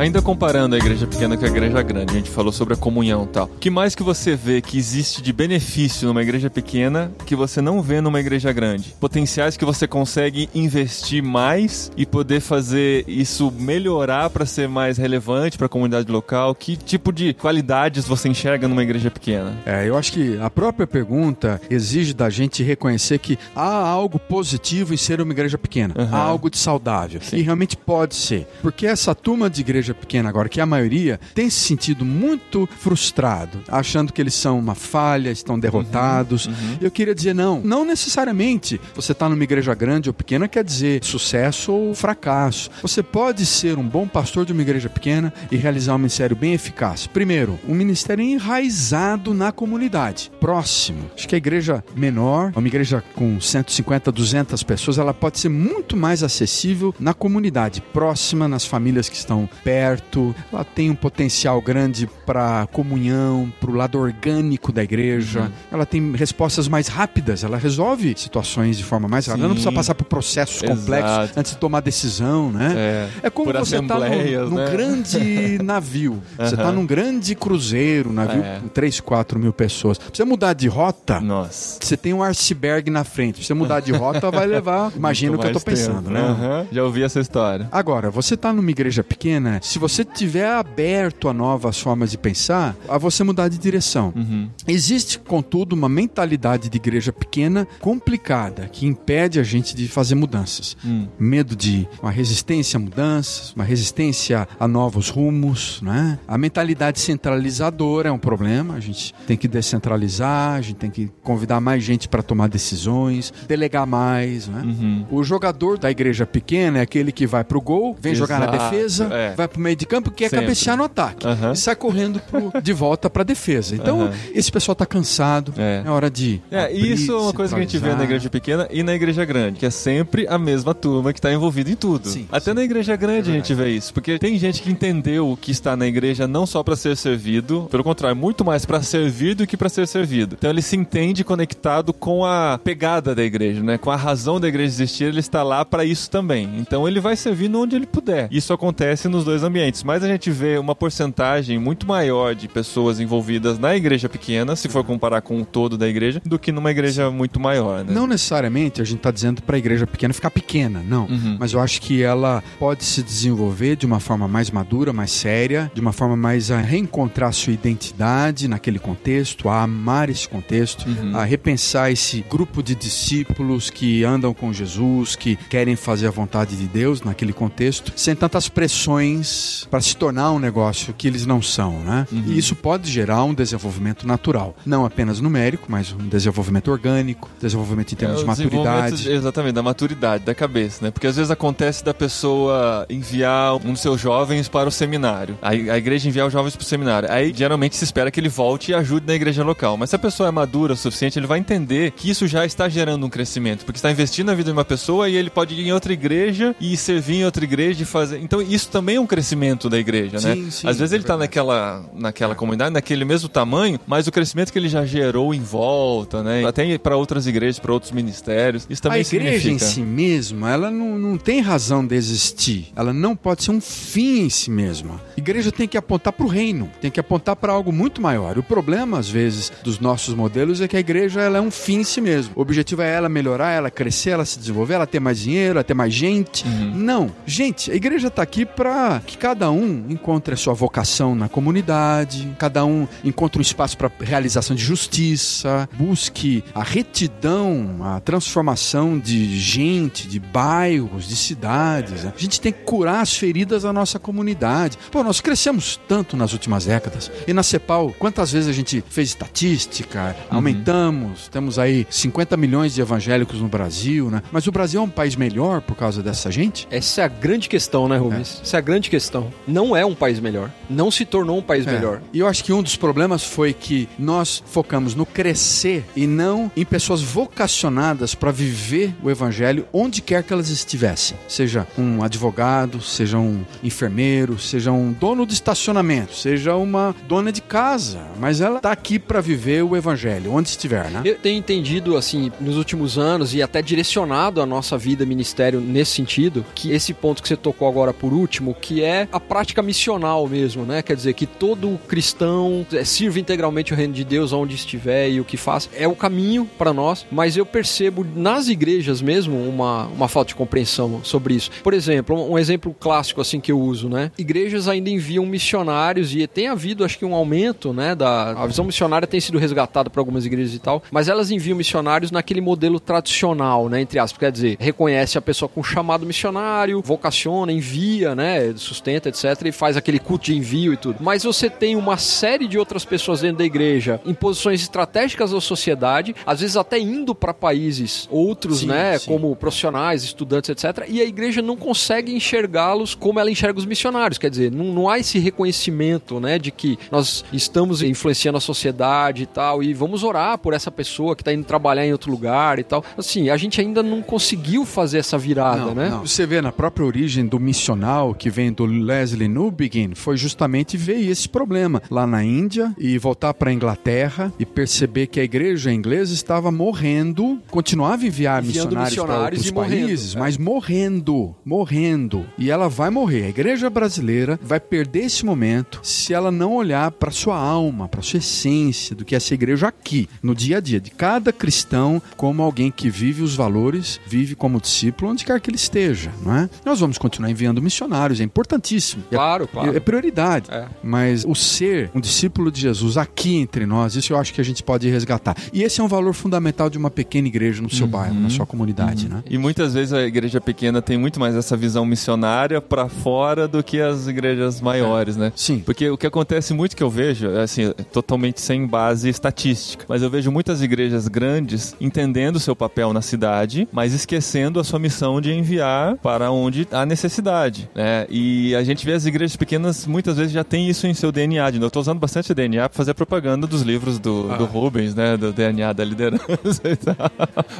Ainda 0.00 0.22
comparando 0.22 0.74
a 0.74 0.78
igreja 0.78 1.06
pequena 1.06 1.36
com 1.36 1.44
a 1.44 1.48
igreja 1.48 1.82
grande, 1.82 2.12
a 2.12 2.16
gente 2.16 2.30
falou 2.30 2.50
sobre 2.50 2.72
a 2.72 2.76
comunhão 2.76 3.24
e 3.24 3.26
tal. 3.26 3.44
O 3.44 3.58
que 3.58 3.68
mais 3.68 3.94
que 3.94 4.02
você 4.02 4.34
vê 4.34 4.62
que 4.62 4.78
existe 4.78 5.20
de 5.20 5.30
benefício 5.30 6.08
numa 6.08 6.22
igreja 6.22 6.48
pequena 6.48 7.12
que 7.26 7.36
você 7.36 7.60
não 7.60 7.82
vê 7.82 8.00
numa 8.00 8.18
igreja 8.18 8.50
grande? 8.50 8.94
Potenciais 8.98 9.58
que 9.58 9.64
você 9.64 9.86
consegue 9.86 10.48
investir 10.54 11.22
mais 11.22 11.92
e 11.98 12.06
poder 12.06 12.40
fazer 12.40 13.04
isso 13.06 13.52
melhorar 13.58 14.30
para 14.30 14.46
ser 14.46 14.70
mais 14.70 14.96
relevante 14.96 15.58
para 15.58 15.66
a 15.66 15.68
comunidade 15.68 16.10
local? 16.10 16.54
Que 16.54 16.78
tipo 16.78 17.12
de 17.12 17.34
qualidades 17.34 18.08
você 18.08 18.30
enxerga 18.30 18.66
numa 18.66 18.82
igreja 18.82 19.10
pequena? 19.10 19.54
É, 19.66 19.86
eu 19.86 19.98
acho 19.98 20.14
que 20.14 20.38
a 20.40 20.48
própria 20.48 20.86
pergunta 20.86 21.60
exige 21.68 22.14
da 22.14 22.30
gente 22.30 22.62
reconhecer 22.62 23.18
que 23.18 23.38
há 23.54 23.86
algo 23.86 24.18
positivo 24.18 24.94
em 24.94 24.96
ser 24.96 25.20
uma 25.20 25.34
igreja 25.34 25.58
pequena, 25.58 25.92
uhum. 25.94 26.08
há 26.10 26.20
algo 26.20 26.48
de 26.48 26.56
saudável. 26.56 27.20
Sim. 27.20 27.36
E 27.36 27.42
realmente 27.42 27.76
pode 27.76 28.14
ser. 28.14 28.46
Porque 28.62 28.86
essa 28.86 29.14
turma 29.14 29.50
de 29.50 29.60
igreja 29.60 29.89
igreja 29.90 29.94
pequena 29.94 30.28
agora, 30.28 30.48
que 30.48 30.60
a 30.60 30.66
maioria 30.66 31.20
tem 31.34 31.50
se 31.50 31.60
sentido 31.60 32.04
muito 32.04 32.68
frustrado, 32.78 33.62
achando 33.68 34.12
que 34.12 34.20
eles 34.20 34.34
são 34.34 34.58
uma 34.58 34.74
falha, 34.74 35.30
estão 35.30 35.58
derrotados. 35.58 36.46
Uhum, 36.46 36.52
uhum. 36.52 36.78
Eu 36.80 36.90
queria 36.90 37.14
dizer, 37.14 37.34
não, 37.34 37.60
não 37.60 37.84
necessariamente 37.84 38.80
você 38.94 39.12
está 39.12 39.28
numa 39.28 39.42
igreja 39.42 39.74
grande 39.74 40.08
ou 40.08 40.14
pequena 40.14 40.48
quer 40.48 40.64
dizer 40.64 41.04
sucesso 41.04 41.72
ou 41.72 41.94
fracasso. 41.94 42.70
Você 42.82 43.02
pode 43.02 43.44
ser 43.44 43.78
um 43.78 43.86
bom 43.86 44.06
pastor 44.06 44.44
de 44.44 44.52
uma 44.52 44.62
igreja 44.62 44.88
pequena 44.88 45.32
e 45.50 45.56
realizar 45.56 45.94
um 45.94 45.98
ministério 45.98 46.36
bem 46.36 46.54
eficaz. 46.54 47.06
Primeiro, 47.06 47.58
um 47.68 47.74
ministério 47.74 48.24
enraizado 48.24 49.34
na 49.34 49.52
comunidade, 49.52 50.30
próximo. 50.40 51.10
Acho 51.14 51.28
que 51.28 51.34
a 51.34 51.38
igreja 51.38 51.84
menor, 51.94 52.52
uma 52.54 52.68
igreja 52.68 53.02
com 53.14 53.40
150, 53.40 54.10
200 54.12 54.62
pessoas, 54.62 54.98
ela 54.98 55.14
pode 55.14 55.38
ser 55.38 55.48
muito 55.48 55.96
mais 55.96 56.22
acessível 56.22 56.94
na 56.98 57.14
comunidade, 57.14 57.80
próxima, 57.92 58.48
nas 58.48 58.64
famílias 58.64 59.08
que 59.08 59.16
estão 59.16 59.48
perto 59.64 59.79
perto, 59.80 60.34
ela 60.52 60.62
tem 60.62 60.90
um 60.90 60.94
potencial 60.94 61.60
grande 61.62 62.06
para 62.26 62.66
comunhão, 62.70 63.50
para 63.58 63.70
o 63.70 63.74
lado 63.74 63.98
orgânico 63.98 64.70
da 64.70 64.84
igreja. 64.84 65.40
Uhum. 65.40 65.50
Ela 65.72 65.86
tem 65.86 66.12
respostas 66.12 66.68
mais 66.68 66.86
rápidas, 66.86 67.42
ela 67.42 67.56
resolve 67.56 68.14
situações 68.16 68.76
de 68.76 68.84
forma 68.84 69.08
mais 69.08 69.26
rápida. 69.26 69.44
Ela 69.44 69.48
não 69.48 69.54
precisa 69.54 69.72
passar 69.72 69.94
por 69.94 70.04
processos 70.04 70.62
Exato. 70.62 70.78
complexos 70.78 71.36
antes 71.36 71.52
de 71.52 71.58
tomar 71.58 71.80
decisão, 71.80 72.52
né? 72.52 72.74
É, 72.76 73.26
é 73.26 73.30
como 73.30 73.50
você 73.52 73.78
está 73.78 73.98
num, 73.98 74.54
né? 74.54 74.70
grande 74.70 75.58
navio, 75.64 76.22
você 76.36 76.54
está 76.54 76.70
num 76.70 76.84
grande 76.84 77.34
cruzeiro, 77.34 78.12
navio 78.12 78.42
é. 78.42 78.58
com 78.60 78.68
3, 78.68 79.00
4 79.00 79.38
mil 79.38 79.52
pessoas. 79.52 79.96
Precisa 79.96 80.26
mudar 80.26 80.52
de 80.52 80.68
rota, 80.68 81.20
Nossa. 81.20 81.78
você 81.80 81.96
tem 81.96 82.12
um 82.12 82.22
iceberg 82.22 82.90
na 82.90 83.02
frente. 83.02 83.42
Você 83.42 83.54
mudar 83.54 83.80
de 83.80 83.92
rota 83.92 84.30
vai 84.30 84.46
levar, 84.46 84.92
imagina 84.96 85.36
o 85.36 85.38
que 85.38 85.46
eu 85.46 85.52
estou 85.52 85.62
pensando, 85.62 86.10
né? 86.10 86.20
Uhum. 86.20 86.66
Já 86.70 86.84
ouvi 86.84 87.02
essa 87.02 87.18
história. 87.18 87.66
Agora, 87.72 88.10
você 88.10 88.34
está 88.34 88.52
numa 88.52 88.70
igreja 88.70 89.02
pequena, 89.02 89.58
se 89.70 89.78
você 89.78 90.04
tiver 90.04 90.50
aberto 90.50 91.28
a 91.28 91.32
novas 91.32 91.78
formas 91.78 92.10
de 92.10 92.18
pensar, 92.18 92.76
a 92.88 92.98
você 92.98 93.22
mudar 93.22 93.46
de 93.46 93.56
direção. 93.56 94.12
Uhum. 94.16 94.50
Existe, 94.66 95.16
contudo, 95.16 95.74
uma 95.74 95.88
mentalidade 95.88 96.68
de 96.68 96.76
igreja 96.76 97.12
pequena 97.12 97.68
complicada 97.78 98.66
que 98.66 98.84
impede 98.84 99.38
a 99.38 99.44
gente 99.44 99.76
de 99.76 99.86
fazer 99.86 100.16
mudanças. 100.16 100.76
Hum. 100.84 101.06
Medo 101.16 101.54
de 101.54 101.86
uma 102.02 102.10
resistência 102.10 102.78
a 102.78 102.80
mudanças, 102.80 103.52
uma 103.54 103.62
resistência 103.62 104.48
a 104.58 104.66
novos 104.66 105.08
rumos, 105.08 105.80
né? 105.82 106.18
A 106.26 106.36
mentalidade 106.36 106.98
centralizadora 106.98 108.08
é 108.08 108.12
um 108.12 108.18
problema. 108.18 108.74
A 108.74 108.80
gente 108.80 109.14
tem 109.24 109.36
que 109.36 109.46
descentralizar, 109.46 110.54
a 110.54 110.60
gente 110.60 110.78
tem 110.78 110.90
que 110.90 111.12
convidar 111.22 111.60
mais 111.60 111.84
gente 111.84 112.08
para 112.08 112.24
tomar 112.24 112.48
decisões, 112.48 113.32
delegar 113.46 113.86
mais, 113.86 114.48
né? 114.48 114.62
Uhum. 114.64 115.06
O 115.12 115.22
jogador 115.22 115.78
da 115.78 115.88
igreja 115.88 116.26
pequena 116.26 116.78
é 116.78 116.80
aquele 116.80 117.12
que 117.12 117.24
vai 117.24 117.44
pro 117.44 117.60
gol, 117.60 117.96
vem 118.00 118.14
Exato. 118.14 118.32
jogar 118.32 118.40
na 118.40 118.50
defesa, 118.50 119.04
é. 119.12 119.34
vai 119.36 119.46
pro 119.46 119.59
pro 119.60 119.64
meio 119.64 119.76
de 119.76 119.86
campo, 119.86 120.10
quer 120.10 120.28
Sempre. 120.30 120.46
cabecear 120.46 120.76
no 120.76 120.84
ataque. 120.84 121.26
Aham. 121.26 121.52
E 121.52 121.56
sai 121.56 121.76
correndo 121.76 122.18
pro- 122.20 122.52
de 122.60 122.72
volta 122.72 123.10
pra 123.10 123.22
defesa. 123.22 123.74
Então, 123.74 124.02
Aham. 124.02 124.12
esse 124.34 124.50
pessoal 124.50 124.74
tá 124.74 124.86
cansado. 124.86 125.52
É. 125.56 125.82
É, 125.84 125.90
hora 125.90 126.10
de. 126.10 126.40
É, 126.50 126.64
abrir, 126.64 126.92
isso 126.92 127.12
é 127.12 127.16
uma 127.16 127.32
coisa 127.32 127.54
que 127.54 127.60
a 127.60 127.62
gente 127.64 127.78
vê 127.78 127.94
na 127.94 128.04
igreja 128.04 128.28
pequena 128.30 128.66
e 128.70 128.82
na 128.82 128.94
igreja 128.94 129.24
grande, 129.24 129.58
que 129.58 129.66
é 129.66 129.70
sempre 129.70 130.26
a 130.28 130.38
mesma 130.38 130.74
turma 130.74 131.12
que 131.12 131.18
está 131.18 131.32
envolvida 131.32 131.70
em 131.70 131.74
tudo. 131.76 132.08
Sim, 132.08 132.26
Até 132.32 132.50
sim. 132.50 132.54
na 132.54 132.62
igreja 132.62 132.96
grande 132.96 133.30
É 133.30 133.32
a 133.32 133.36
gente 133.36 133.54
vê 133.54 133.70
isso, 133.70 133.92
porque 133.92 134.18
tem 134.18 134.38
gente 134.38 134.62
que 134.62 134.70
entendeu 134.70 135.36
que 135.40 135.50
está 135.50 135.76
na 135.76 135.86
igreja 135.86 136.26
não 136.26 136.46
só 136.46 136.62
para 136.62 136.74
ser 136.76 136.96
servido, 136.96 137.68
pelo 137.70 137.84
contrário, 137.84 138.16
muito 138.16 138.44
mais 138.44 138.64
para 138.64 138.82
servir 138.82 139.34
do 139.34 139.46
que 139.46 139.56
para 139.56 139.68
ser 139.68 139.86
servido. 139.86 140.36
Então 140.38 140.50
ele 140.50 140.62
se 140.62 140.76
entende 140.76 141.22
conectado 141.24 141.92
com 141.92 142.24
a 142.24 142.58
pegada 142.62 143.14
da 143.14 143.22
igreja, 143.22 143.62
né? 143.62 143.78
Com 143.78 143.90
a 143.90 143.96
razão 143.96 144.40
da 144.40 144.48
igreja 144.48 144.70
existir, 144.72 145.04
ele 145.04 145.20
está 145.20 145.42
lá 145.42 145.64
para 145.64 145.84
isso 145.84 146.10
também. 146.10 146.50
Então 146.58 146.86
ele 146.88 147.00
vai 147.00 147.16
servindo 147.16 147.60
onde 147.60 147.76
ele 147.76 147.86
puder. 147.86 148.28
Isso 148.30 148.52
acontece 148.52 149.08
nos 149.08 149.24
dois 149.24 149.42
ambientes, 149.42 149.49
mas 149.84 150.02
a 150.04 150.08
gente 150.08 150.30
vê 150.30 150.58
uma 150.58 150.74
porcentagem 150.74 151.58
muito 151.58 151.86
maior 151.86 152.34
de 152.34 152.48
pessoas 152.48 153.00
envolvidas 153.00 153.58
na 153.58 153.74
igreja 153.76 154.08
pequena, 154.08 154.54
se 154.56 154.68
for 154.68 154.84
comparar 154.84 155.20
com 155.20 155.40
o 155.40 155.44
todo 155.44 155.76
da 155.76 155.88
igreja, 155.88 156.20
do 156.24 156.38
que 156.38 156.52
numa 156.52 156.70
igreja 156.70 157.10
muito 157.10 157.38
maior, 157.40 157.84
né? 157.84 157.92
Não 157.92 158.06
necessariamente 158.06 158.80
a 158.80 158.84
gente 158.84 158.98
está 158.98 159.10
dizendo 159.10 159.42
para 159.42 159.56
a 159.56 159.58
igreja 159.58 159.86
pequena 159.86 160.14
ficar 160.14 160.30
pequena, 160.30 160.82
não. 160.86 161.06
Uhum. 161.06 161.36
Mas 161.38 161.52
eu 161.52 161.60
acho 161.60 161.80
que 161.80 162.02
ela 162.02 162.42
pode 162.58 162.84
se 162.84 163.02
desenvolver 163.02 163.76
de 163.76 163.86
uma 163.86 164.00
forma 164.00 164.28
mais 164.28 164.50
madura, 164.50 164.92
mais 164.92 165.10
séria, 165.10 165.70
de 165.74 165.80
uma 165.80 165.92
forma 165.92 166.16
mais 166.16 166.50
a 166.50 166.58
reencontrar 166.60 167.32
sua 167.32 167.52
identidade 167.52 168.46
naquele 168.48 168.78
contexto, 168.78 169.48
a 169.48 169.62
amar 169.62 170.08
esse 170.08 170.28
contexto, 170.28 170.88
Uhum. 170.90 171.16
a 171.16 171.24
repensar 171.24 171.90
esse 171.90 172.24
grupo 172.28 172.62
de 172.62 172.74
discípulos 172.74 173.70
que 173.70 174.04
andam 174.04 174.32
com 174.32 174.52
Jesus, 174.52 175.16
que 175.16 175.36
querem 175.48 175.76
fazer 175.76 176.06
a 176.06 176.10
vontade 176.10 176.56
de 176.56 176.66
Deus 176.66 177.02
naquele 177.02 177.32
contexto, 177.32 177.92
sem 177.96 178.14
tantas 178.14 178.48
pressões 178.48 179.39
para 179.70 179.80
se 179.80 179.96
tornar 179.96 180.32
um 180.32 180.38
negócio 180.38 180.94
que 180.96 181.06
eles 181.06 181.26
não 181.26 181.40
são, 181.42 181.80
né? 181.80 182.06
Uhum. 182.10 182.24
E 182.26 182.38
isso 182.38 182.54
pode 182.54 182.90
gerar 182.90 183.24
um 183.24 183.34
desenvolvimento 183.34 184.06
natural, 184.06 184.54
não 184.64 184.84
apenas 184.84 185.20
numérico, 185.20 185.66
mas 185.68 185.92
um 185.92 186.08
desenvolvimento 186.08 186.70
orgânico, 186.70 187.28
desenvolvimento 187.40 187.92
em 187.92 187.96
termos 187.96 188.18
É, 188.18 188.20
de 188.20 188.26
maturidade. 188.26 189.10
Exatamente, 189.10 189.52
da 189.52 189.62
maturidade, 189.62 190.24
da 190.24 190.34
cabeça, 190.34 190.84
né? 190.84 190.90
Porque 190.90 191.06
às 191.06 191.16
vezes 191.16 191.30
acontece 191.30 191.84
da 191.84 191.94
pessoa 191.94 192.86
enviar 192.88 193.56
um 193.56 193.72
dos 193.72 193.80
seus 193.80 194.00
jovens 194.00 194.48
para 194.48 194.68
o 194.68 194.72
seminário. 194.72 195.38
A, 195.42 195.50
a 195.50 195.78
igreja 195.78 196.08
enviar 196.08 196.26
os 196.26 196.32
jovens 196.32 196.56
para 196.56 196.62
o 196.62 196.66
seminário. 196.66 197.10
Aí 197.10 197.32
geralmente 197.34 197.76
se 197.76 197.84
espera 197.84 198.10
que 198.10 198.18
ele 198.20 198.28
volte 198.28 198.70
e 198.70 198.74
ajude 198.74 199.06
na 199.06 199.14
igreja 199.14 199.42
local. 199.44 199.76
Mas 199.76 199.90
se 199.90 199.96
a 199.96 199.98
pessoa 199.98 200.28
é 200.28 200.32
madura 200.32 200.74
o 200.74 200.76
suficiente, 200.76 201.18
ele 201.18 201.26
vai 201.26 201.38
entender 201.38 201.92
que 201.92 202.10
isso 202.10 202.26
já 202.26 202.44
está 202.44 202.68
gerando 202.68 203.06
um 203.06 203.10
crescimento. 203.10 203.64
Porque 203.64 203.78
está 203.78 203.90
investindo 203.90 204.26
na 204.26 204.34
vida 204.34 204.50
de 204.50 204.52
uma 204.52 204.64
pessoa 204.64 205.08
e 205.08 205.16
ele 205.16 205.30
pode 205.30 205.54
ir 205.54 205.66
em 205.66 205.72
outra 205.72 205.92
igreja 205.92 206.54
e 206.60 206.76
servir 206.76 207.16
em 207.16 207.24
outra 207.24 207.44
igreja 207.44 207.82
e 207.82 207.86
fazer. 207.86 208.20
Então 208.20 208.40
isso 208.40 208.68
também 208.68 208.96
é 208.96 209.00
um 209.00 209.06
crescimento 209.06 209.19
da 209.68 209.78
igreja, 209.78 210.18
né? 210.20 210.34
Sim, 210.34 210.50
sim, 210.50 210.68
Às 210.68 210.78
vezes 210.78 210.92
ele 210.92 211.02
é 211.02 211.04
está 211.04 211.16
verdade. 211.16 211.18
naquela, 211.18 211.84
naquela 211.94 212.34
comunidade, 212.34 212.72
naquele 212.72 213.04
mesmo 213.04 213.28
tamanho, 213.28 213.78
mas 213.86 214.06
o 214.06 214.12
crescimento 214.12 214.52
que 214.52 214.58
ele 214.58 214.68
já 214.68 214.84
gerou 214.84 215.34
em 215.34 215.40
volta, 215.40 216.22
né? 216.22 216.44
Até 216.46 216.78
para 216.78 216.96
outras 216.96 217.26
igrejas, 217.26 217.58
para 217.58 217.72
outros 217.72 217.92
ministérios. 217.92 218.66
Isso 218.68 218.82
também 218.82 218.98
a 218.98 219.00
igreja 219.02 219.38
significa. 219.40 219.64
em 219.64 219.68
si 219.68 219.80
mesma, 219.80 220.50
ela 220.50 220.70
não, 220.70 220.98
não 220.98 221.16
tem 221.16 221.40
razão 221.40 221.86
de 221.86 221.94
existir. 221.94 222.68
Ela 222.76 222.92
não 222.92 223.14
pode 223.16 223.44
ser 223.44 223.50
um 223.50 223.60
fim 223.60 224.24
em 224.24 224.30
si 224.30 224.50
mesma. 224.50 225.00
A 225.16 225.20
igreja 225.20 225.50
tem 225.52 225.68
que 225.68 225.76
apontar 225.76 226.12
para 226.12 226.24
o 226.24 226.28
reino, 226.28 226.70
tem 226.80 226.90
que 226.90 227.00
apontar 227.00 227.36
para 227.36 227.52
algo 227.52 227.72
muito 227.72 228.00
maior. 228.00 228.38
O 228.38 228.42
problema, 228.42 228.98
às 228.98 229.08
vezes, 229.08 229.52
dos 229.62 229.78
nossos 229.78 230.14
modelos 230.14 230.60
é 230.60 230.68
que 230.68 230.76
a 230.76 230.80
igreja 230.80 231.20
ela 231.20 231.38
é 231.38 231.40
um 231.40 231.50
fim 231.50 231.80
em 231.80 231.84
si 231.84 232.00
mesmo. 232.00 232.32
O 232.36 232.40
objetivo 232.40 232.82
é 232.82 232.92
ela 232.92 233.08
melhorar, 233.08 233.52
ela 233.52 233.70
crescer, 233.70 234.10
ela 234.10 234.24
se 234.24 234.38
desenvolver, 234.38 234.74
ela 234.74 234.86
ter 234.86 235.00
mais 235.00 235.18
dinheiro, 235.18 235.54
ela 235.58 235.64
ter 235.64 235.74
mais 235.74 235.92
gente. 235.92 236.46
Uhum. 236.46 236.72
Não. 236.74 237.10
Gente, 237.26 237.70
a 237.70 237.74
igreja 237.74 238.08
está 238.08 238.22
aqui 238.22 238.44
para 238.44 239.00
que 239.10 239.18
cada 239.18 239.50
um 239.50 239.86
encontre 239.88 240.34
a 240.34 240.36
sua 240.36 240.54
vocação 240.54 241.16
na 241.16 241.28
comunidade, 241.28 242.32
cada 242.38 242.64
um 242.64 242.86
encontre 243.02 243.40
um 243.40 243.42
espaço 243.42 243.76
para 243.76 243.90
realização 244.00 244.54
de 244.54 244.62
justiça, 244.62 245.68
busque 245.76 246.44
a 246.54 246.62
retidão, 246.62 247.78
a 247.82 247.98
transformação 247.98 249.00
de 249.00 249.36
gente, 249.36 250.06
de 250.06 250.20
bairros, 250.20 251.08
de 251.08 251.16
cidades. 251.16 252.04
né? 252.04 252.12
A 252.16 252.20
gente 252.20 252.40
tem 252.40 252.52
que 252.52 252.62
curar 252.62 253.00
as 253.00 253.16
feridas 253.16 253.64
da 253.64 253.72
nossa 253.72 253.98
comunidade. 253.98 254.78
Pô, 254.92 255.02
nós 255.02 255.20
crescemos 255.20 255.80
tanto 255.88 256.16
nas 256.16 256.32
últimas 256.32 256.66
décadas. 256.66 257.10
E 257.26 257.32
na 257.32 257.42
CEPAL, 257.42 257.92
quantas 257.98 258.30
vezes 258.30 258.48
a 258.48 258.52
gente 258.52 258.84
fez 258.88 259.08
estatística, 259.08 260.14
aumentamos, 260.30 261.26
temos 261.26 261.58
aí 261.58 261.84
50 261.90 262.36
milhões 262.36 262.74
de 262.74 262.80
evangélicos 262.80 263.40
no 263.40 263.48
Brasil, 263.48 264.08
né? 264.08 264.22
Mas 264.30 264.46
o 264.46 264.52
Brasil 264.52 264.80
é 264.80 264.84
um 264.84 264.88
país 264.88 265.16
melhor 265.16 265.60
por 265.62 265.74
causa 265.74 266.00
dessa 266.00 266.30
gente? 266.30 266.68
Essa 266.70 267.00
é 267.00 267.04
a 267.04 267.08
grande 267.08 267.48
questão, 267.48 267.88
né, 267.88 267.96
Rubens? 267.96 268.40
Essa 268.42 268.56
é 268.56 268.58
a 268.58 268.60
grande 268.60 268.88
questão. 268.88 268.99
Não 269.46 269.76
é 269.76 269.84
um 269.84 269.94
país 269.94 270.20
melhor. 270.20 270.50
Não 270.68 270.90
se 270.90 271.04
tornou 271.04 271.38
um 271.38 271.42
país 271.42 271.66
É. 271.66 271.72
melhor. 271.72 272.00
E 272.12 272.18
eu 272.18 272.26
acho 272.26 272.44
que 272.44 272.52
um 272.52 272.62
dos 272.62 272.76
problemas 272.76 273.24
foi 273.24 273.52
que 273.52 273.88
nós 273.98 274.42
focamos 274.46 274.94
no 274.94 275.06
crescer 275.06 275.84
e 275.96 276.06
não 276.06 276.50
em 276.56 276.64
pessoas 276.64 277.00
vocacionadas 277.00 278.14
para 278.14 278.30
viver 278.30 278.94
o 279.02 279.10
evangelho 279.10 279.66
onde 279.72 280.02
quer 280.02 280.22
que 280.22 280.32
elas 280.32 280.50
estivessem. 280.50 281.16
Seja 281.28 281.66
um 281.78 282.02
advogado, 282.02 282.80
seja 282.80 283.18
um 283.18 283.42
enfermeiro, 283.62 284.38
seja 284.38 284.72
um 284.72 284.92
dono 284.92 285.26
de 285.26 285.32
estacionamento, 285.32 286.14
seja 286.14 286.54
uma 286.56 286.94
dona 287.08 287.32
de 287.32 287.40
casa, 287.40 288.00
mas 288.18 288.40
ela 288.40 288.56
está 288.58 288.72
aqui 288.72 288.98
para 288.98 289.20
viver 289.20 289.62
o 289.64 289.76
evangelho 289.76 290.32
onde 290.32 290.48
estiver, 290.48 290.90
né? 290.90 291.02
Eu 291.04 291.16
tenho 291.16 291.38
entendido, 291.38 291.96
assim, 291.96 292.30
nos 292.40 292.56
últimos 292.56 292.98
anos 292.98 293.34
e 293.34 293.42
até 293.42 293.62
direcionado 293.62 294.40
a 294.42 294.46
nossa 294.46 294.76
vida 294.76 295.06
ministério 295.06 295.60
nesse 295.60 295.92
sentido, 295.92 296.44
que 296.54 296.70
esse 296.72 296.92
ponto 296.92 297.22
que 297.22 297.28
você 297.28 297.36
tocou 297.36 297.68
agora 297.68 297.92
por 297.92 298.12
último, 298.12 298.54
que 298.54 298.82
é 298.82 298.89
a 299.12 299.20
prática 299.20 299.62
missional 299.62 300.26
mesmo, 300.26 300.64
né? 300.64 300.82
Quer 300.82 300.96
dizer, 300.96 301.14
que 301.14 301.26
todo 301.26 301.78
cristão 301.88 302.66
eh, 302.72 302.84
sirva 302.84 303.18
integralmente 303.18 303.72
o 303.72 303.76
reino 303.76 303.94
de 303.94 304.04
Deus 304.04 304.32
onde 304.32 304.54
estiver 304.54 305.10
e 305.10 305.20
o 305.20 305.24
que 305.24 305.36
faz. 305.36 305.68
É 305.74 305.86
o 305.86 305.94
caminho 305.94 306.48
para 306.58 306.72
nós, 306.72 307.06
mas 307.10 307.36
eu 307.36 307.46
percebo 307.46 308.06
nas 308.14 308.48
igrejas 308.48 309.02
mesmo 309.02 309.36
uma, 309.36 309.86
uma 309.86 310.08
falta 310.08 310.28
de 310.28 310.34
compreensão 310.34 311.00
sobre 311.02 311.34
isso. 311.34 311.50
Por 311.62 311.74
exemplo, 311.74 312.16
um, 312.30 312.38
exemplo 312.38 312.74
clássico 312.78 313.20
assim 313.20 313.40
que 313.40 313.52
eu 313.52 313.60
uso, 313.60 313.88
né? 313.88 314.10
Igrejas 314.18 314.68
ainda 314.68 314.90
enviam 314.90 315.24
missionários 315.26 316.14
e 316.14 316.26
tem 316.26 316.48
havido, 316.48 316.84
acho 316.84 316.98
que 316.98 317.04
um 317.04 317.14
aumento, 317.14 317.72
né, 317.72 317.94
da 317.94 318.30
a 318.30 318.46
visão 318.46 318.64
missionária 318.64 319.06
tem 319.06 319.20
sido 319.20 319.38
resgatada 319.38 319.90
por 319.90 319.98
algumas 319.98 320.24
igrejas 320.26 320.54
e 320.54 320.58
tal, 320.58 320.82
mas 320.90 321.08
elas 321.08 321.30
enviam 321.30 321.56
missionários 321.56 322.10
naquele 322.10 322.40
modelo 322.40 322.78
tradicional, 322.78 323.68
né, 323.68 323.80
entre 323.80 323.98
aspas, 323.98 324.18
quer 324.18 324.32
dizer, 324.32 324.56
reconhece 324.58 325.18
a 325.18 325.22
pessoa 325.22 325.48
com 325.48 325.62
chamado 325.62 326.06
missionário, 326.06 326.80
vocaciona, 326.82 327.52
envia, 327.52 328.14
né, 328.14 328.52
sustenta, 328.80 329.08
etc, 329.10 329.46
e 329.46 329.52
faz 329.52 329.76
aquele 329.76 329.98
culto 329.98 330.26
de 330.26 330.36
envio 330.36 330.72
e 330.72 330.76
tudo. 330.76 330.96
Mas 331.00 331.22
você 331.22 331.48
tem 331.50 331.76
uma 331.76 331.96
série 331.98 332.48
de 332.48 332.58
outras 332.58 332.84
pessoas 332.84 333.20
dentro 333.20 333.38
da 333.38 333.44
igreja 333.44 334.00
em 334.04 334.14
posições 334.14 334.62
estratégicas 334.62 335.30
da 335.30 335.40
sociedade, 335.40 336.14
às 336.26 336.40
vezes 336.40 336.56
até 336.56 336.78
indo 336.78 337.14
para 337.14 337.34
países 337.34 338.08
outros, 338.10 338.60
Sim, 338.60 338.66
né, 338.66 338.98
sim. 338.98 339.06
como 339.06 339.34
profissionais, 339.36 340.02
estudantes, 340.02 340.50
etc, 340.50 340.86
e 340.88 341.00
a 341.00 341.04
igreja 341.04 341.42
não 341.42 341.56
consegue 341.56 342.14
enxergá-los 342.14 342.94
como 342.94 343.20
ela 343.20 343.30
enxerga 343.30 343.58
os 343.58 343.66
missionários, 343.66 344.18
quer 344.18 344.30
dizer, 344.30 344.50
não, 344.50 344.64
não 344.66 344.88
há 344.88 344.98
esse 344.98 345.18
reconhecimento, 345.18 346.18
né, 346.18 346.38
de 346.38 346.50
que 346.50 346.78
nós 346.90 347.24
estamos 347.32 347.82
influenciando 347.82 348.38
a 348.38 348.40
sociedade 348.40 349.24
e 349.24 349.26
tal, 349.26 349.62
e 349.62 349.74
vamos 349.74 350.02
orar 350.02 350.38
por 350.38 350.54
essa 350.54 350.70
pessoa 350.70 351.14
que 351.14 351.22
está 351.22 351.32
indo 351.32 351.44
trabalhar 351.44 351.86
em 351.86 351.92
outro 351.92 352.10
lugar 352.10 352.58
e 352.58 352.64
tal. 352.64 352.84
Assim, 352.96 353.28
a 353.28 353.36
gente 353.36 353.60
ainda 353.60 353.82
não 353.82 354.02
conseguiu 354.02 354.64
fazer 354.64 354.98
essa 354.98 355.18
virada, 355.18 355.66
Não, 355.66 355.74
né? 355.74 355.88
não. 355.90 356.06
Você 356.06 356.26
vê 356.26 356.40
na 356.40 356.52
própria 356.52 356.86
origem 356.86 357.26
do 357.26 357.38
missional 357.38 358.14
que 358.14 358.30
vem 358.30 358.52
do 358.52 358.64
Leslie 358.70 359.28
Newbegin 359.28 359.94
foi 359.94 360.16
justamente 360.16 360.76
ver 360.76 361.00
esse 361.00 361.28
problema 361.28 361.82
lá 361.90 362.06
na 362.06 362.24
Índia 362.24 362.74
e 362.78 362.98
voltar 362.98 363.34
para 363.34 363.50
a 363.50 363.52
Inglaterra 363.52 364.32
e 364.38 364.46
perceber 364.46 365.06
que 365.06 365.20
a 365.20 365.24
igreja 365.24 365.72
inglesa 365.72 366.14
estava 366.14 366.50
morrendo, 366.50 367.40
continuava 367.50 368.02
a 368.02 368.06
enviar 368.06 368.44
Enviando 368.44 368.76
missionários 368.76 368.94
para 368.94 369.06
missionários 369.06 369.46
outros 369.46 369.52
morrendo, 369.52 369.86
países, 369.86 370.16
é. 370.16 370.18
mas 370.18 370.38
morrendo, 370.38 371.34
morrendo. 371.44 372.26
E 372.38 372.50
ela 372.50 372.68
vai 372.68 372.90
morrer. 372.90 373.24
A 373.24 373.28
igreja 373.28 373.68
brasileira 373.68 374.38
vai 374.42 374.60
perder 374.60 375.04
esse 375.04 375.24
momento 375.24 375.80
se 375.82 376.14
ela 376.14 376.30
não 376.30 376.54
olhar 376.54 376.90
para 376.92 377.10
sua 377.10 377.36
alma, 377.36 377.88
para 377.88 378.02
sua 378.02 378.18
essência 378.18 378.94
do 378.94 379.04
que 379.04 379.14
é 379.14 379.20
essa 379.20 379.34
igreja 379.34 379.68
aqui, 379.68 380.08
no 380.22 380.34
dia 380.34 380.58
a 380.58 380.60
dia 380.60 380.80
de 380.80 380.90
cada 380.90 381.32
cristão, 381.32 382.00
como 382.16 382.42
alguém 382.42 382.70
que 382.70 382.88
vive 382.88 383.22
os 383.22 383.34
valores, 383.34 384.00
vive 384.06 384.34
como 384.34 384.60
discípulo 384.60 385.10
onde 385.10 385.24
quer 385.24 385.40
que 385.40 385.50
ele 385.50 385.56
esteja, 385.56 386.12
não 386.22 386.36
é? 386.36 386.50
Nós 386.64 386.80
vamos 386.80 386.98
continuar 386.98 387.30
enviando 387.30 387.62
missionários, 387.62 388.20
é 388.20 388.24
importantíssimo. 388.60 389.02
É- 389.10 389.14
Claro, 389.16 389.46
claro. 389.48 389.76
É 389.76 389.80
prioridade. 389.80 390.50
É. 390.50 390.66
Mas 390.82 391.24
o 391.24 391.34
ser 391.34 391.90
um 391.94 392.00
discípulo 392.00 392.50
de 392.50 392.60
Jesus 392.60 392.96
aqui 392.96 393.36
entre 393.36 393.66
nós, 393.66 393.94
isso 393.96 394.12
eu 394.12 394.18
acho 394.18 394.32
que 394.32 394.40
a 394.40 394.44
gente 394.44 394.62
pode 394.62 394.88
resgatar. 394.88 395.36
E 395.52 395.62
esse 395.62 395.80
é 395.80 395.84
um 395.84 395.88
valor 395.88 396.12
fundamental 396.14 396.70
de 396.70 396.78
uma 396.78 396.90
pequena 396.90 397.28
igreja 397.28 397.62
no 397.62 397.70
seu 397.70 397.86
bairro, 397.86 398.14
na 398.18 398.30
sua 398.30 398.46
comunidade, 398.46 399.08
né? 399.08 399.22
E 399.28 399.36
muitas 399.38 399.74
vezes 399.74 399.92
a 399.92 400.02
igreja 400.02 400.40
pequena 400.40 400.80
tem 400.82 400.96
muito 400.98 401.18
mais 401.20 401.34
essa 401.34 401.56
visão 401.56 401.84
missionária 401.84 402.60
pra 402.60 402.88
fora 402.88 403.46
do 403.48 403.62
que 403.62 403.80
as 403.80 404.06
igrejas 404.06 404.60
maiores, 404.60 405.16
né? 405.16 405.32
Sim. 405.36 405.60
Porque 405.64 405.88
o 405.90 405.96
que 405.96 406.06
acontece 406.06 406.52
muito 406.54 406.76
que 406.76 406.82
eu 406.82 406.90
vejo, 406.90 407.28
é 407.30 407.42
assim, 407.42 407.72
totalmente 407.92 408.40
sem 408.40 408.66
base 408.66 409.08
estatística, 409.08 409.84
mas 409.88 410.02
eu 410.02 410.10
vejo 410.10 410.30
muitas 410.30 410.62
igrejas 410.62 411.08
grandes 411.08 411.74
entendendo 411.80 412.36
o 412.36 412.40
seu 412.40 412.54
papel 412.56 412.92
na 412.92 413.02
cidade, 413.02 413.68
mas 413.72 413.92
esquecendo 413.92 414.58
a 414.60 414.64
sua 414.64 414.78
missão 414.78 415.20
de 415.20 415.32
enviar 415.32 415.96
para 415.96 416.30
onde 416.30 416.66
há 416.72 416.84
necessidade, 416.86 417.68
né? 417.74 418.06
E 418.08 418.49
E 418.50 418.54
a 418.56 418.64
gente 418.64 418.84
vê 418.84 418.94
as 418.94 419.06
igrejas 419.06 419.36
pequenas, 419.36 419.86
muitas 419.86 420.16
vezes 420.16 420.32
já 420.32 420.42
tem 420.42 420.68
isso 420.68 420.84
em 420.84 420.92
seu 420.92 421.12
DNA. 421.12 421.50
Eu 421.50 421.68
estou 421.68 421.80
usando 421.80 422.00
bastante 422.00 422.34
DNA 422.34 422.68
para 422.68 422.76
fazer 422.76 422.94
propaganda 422.94 423.46
dos 423.46 423.62
livros 423.62 424.00
do, 424.00 424.28
ah. 424.28 424.36
do 424.36 424.44
Rubens, 424.44 424.92
né? 424.92 425.16
Do 425.16 425.32
DNA 425.32 425.72
da 425.72 425.84
liderança. 425.84 426.24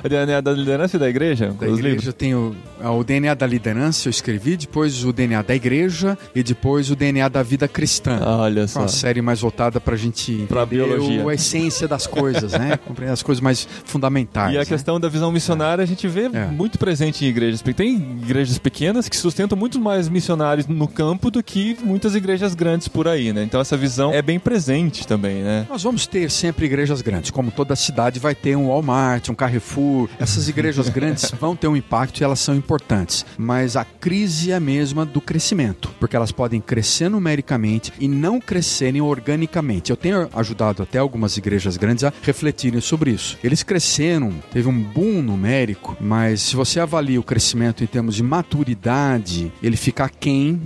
o 0.05 0.09
DNA 0.09 0.41
da 0.41 0.51
liderança 0.51 0.97
e 0.97 0.99
da 0.99 1.09
igreja? 1.09 1.55
Da 1.61 1.69
igreja 1.69 1.89
livros. 1.89 2.15
tem 2.15 2.35
o, 2.35 2.57
o 2.83 3.05
DNA 3.05 3.35
da 3.35 3.47
liderança, 3.47 4.09
eu 4.09 4.11
escrevi, 4.11 4.57
depois 4.57 5.05
o 5.05 5.13
DNA 5.13 5.43
da 5.43 5.55
igreja 5.55 6.19
e 6.35 6.43
depois 6.43 6.91
o 6.91 6.97
DNA 6.97 7.29
da 7.29 7.41
vida 7.41 7.69
cristã. 7.69 8.19
Olha 8.21 8.67
só. 8.67 8.81
Uma 8.81 8.89
série 8.89 9.23
mais 9.23 9.41
voltada 9.41 9.81
para 9.81 9.95
a 9.95 9.99
gente 9.99 10.45
pra 10.49 10.67
biologia. 10.67 11.25
a 11.25 11.35
essência 11.35 11.87
das 11.87 12.05
coisas, 12.05 12.51
né? 12.51 12.77
Compreender 12.85 13.13
as 13.13 13.23
coisas 13.23 13.41
mais 13.41 13.69
fundamentais. 13.85 14.55
E 14.55 14.57
a 14.57 14.61
né? 14.61 14.67
questão 14.67 14.99
da 14.99 15.09
visão 15.09 15.31
missionária 15.31 15.85
a 15.85 15.87
gente 15.87 16.09
vê 16.09 16.25
é. 16.33 16.47
muito 16.47 16.81
presente 16.81 17.25
em 17.25 17.29
igrejas. 17.29 17.63
Tem 17.63 17.95
igrejas 17.95 18.59
pequenas 18.59 19.09
que 19.09 19.17
sustentam 19.17 19.57
muito 19.57 19.81
mais 19.81 20.09
missionários 20.09 20.67
no 20.75 20.89
campo 20.89 21.31
do 21.31 21.43
que 21.43 21.77
muitas 21.83 22.15
igrejas 22.15 22.55
grandes 22.55 22.89
por 22.89 23.09
aí, 23.09 23.33
né? 23.33 23.43
Então 23.43 23.61
essa 23.61 23.77
visão 23.77 24.13
é 24.13 24.23
bem 24.23 24.39
presente 24.39 25.07
também, 25.07 25.43
né? 25.43 25.67
Nós 25.69 25.83
vamos 25.83 26.07
ter 26.07 26.31
sempre 26.31 26.67
igrejas 26.67 27.03
grandes, 27.03 27.31
como 27.31 27.51
toda 27.51 27.77
cidade 27.77 28.19
vai 28.19 28.35
ter 28.35 28.57
um 28.57 28.69
Walmart, 28.69 29.29
um 29.29 29.35
Carrefour. 29.35 30.09
Essas 30.19 30.49
igrejas 30.49 30.89
grandes 30.91 31.31
vão 31.33 31.57
ter 31.57 31.69
um 31.69 31.77
impacto 31.77 32.21
e 32.21 32.25
elas 32.25 32.41
são 32.41 32.55
importantes. 32.55 33.25
Mas 33.37 33.77
a 33.77 33.85
crise 33.85 34.53
é 34.53 34.55
a 34.55 34.61
mesma 34.61 35.05
do 35.05 35.21
crescimento, 35.21 35.91
porque 35.99 36.17
elas 36.17 36.33
podem 36.33 36.61
crescer 36.61 37.09
numericamente 37.09 37.93
e 37.99 38.09
não 38.09 38.41
crescerem 38.41 39.01
organicamente. 39.01 39.91
Eu 39.91 39.97
tenho 39.97 40.29
ajudado 40.33 40.83
até 40.83 40.99
algumas 40.99 41.37
igrejas 41.37 41.77
grandes 41.77 42.05
a 42.05 42.13
refletirem 42.23 42.81
sobre 42.81 43.11
isso. 43.11 43.39
Eles 43.43 43.63
cresceram, 43.63 44.33
teve 44.53 44.69
um 44.69 44.83
boom 44.83 45.23
numérico, 45.23 45.97
mas 46.01 46.41
se 46.43 46.57
você 46.57 46.81
avalia 46.81 47.21
o 47.21 47.25
crescimento 47.25 47.83
em 47.83 47.87
termos 47.87 48.15
de 48.15 48.23
maturidade, 48.23 49.53
ele 49.63 49.77
fica 49.77 50.09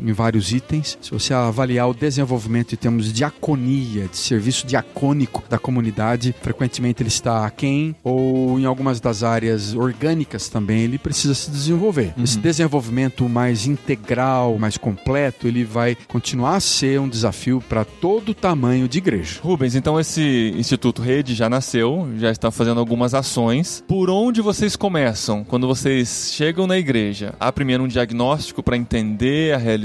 em 0.02 0.12
vários 0.12 0.52
itens. 0.52 0.98
Se 1.00 1.10
você 1.10 1.32
avaliar 1.32 1.88
o 1.88 1.94
desenvolvimento 1.94 2.72
em 2.72 2.76
termos 2.76 3.06
de 3.06 3.12
diaconia, 3.12 4.08
de 4.08 4.16
serviço 4.16 4.66
diacônico 4.66 5.42
da 5.48 5.58
comunidade, 5.58 6.34
frequentemente 6.42 7.02
ele 7.02 7.08
está 7.08 7.46
aquém, 7.46 7.94
ou 8.02 8.58
em 8.58 8.64
algumas 8.64 9.00
das 9.00 9.22
áreas 9.22 9.74
orgânicas 9.74 10.48
também, 10.48 10.82
ele 10.82 10.98
precisa 10.98 11.34
se 11.34 11.50
desenvolver. 11.50 12.12
Uhum. 12.16 12.24
Esse 12.24 12.38
desenvolvimento 12.38 13.28
mais 13.28 13.66
integral, 13.66 14.58
mais 14.58 14.76
completo, 14.76 15.46
ele 15.46 15.64
vai 15.64 15.96
continuar 16.08 16.56
a 16.56 16.60
ser 16.60 17.00
um 17.00 17.08
desafio 17.08 17.62
para 17.68 17.84
todo 17.84 18.34
tamanho 18.34 18.88
de 18.88 18.98
igreja. 18.98 19.40
Rubens, 19.42 19.74
então 19.74 19.98
esse 19.98 20.52
Instituto 20.56 21.02
Rede 21.02 21.34
já 21.34 21.48
nasceu, 21.48 22.08
já 22.18 22.30
está 22.30 22.50
fazendo 22.50 22.80
algumas 22.80 23.14
ações. 23.14 23.84
Por 23.86 24.10
onde 24.10 24.40
vocês 24.40 24.76
começam 24.76 25.44
quando 25.44 25.66
vocês 25.66 26.32
chegam 26.34 26.66
na 26.66 26.78
igreja? 26.78 27.34
Há 27.38 27.52
primeiro 27.52 27.84
um 27.84 27.88
diagnóstico 27.88 28.62
para 28.62 28.76
entender 28.76 29.54
a 29.54 29.58
realidade 29.58 29.83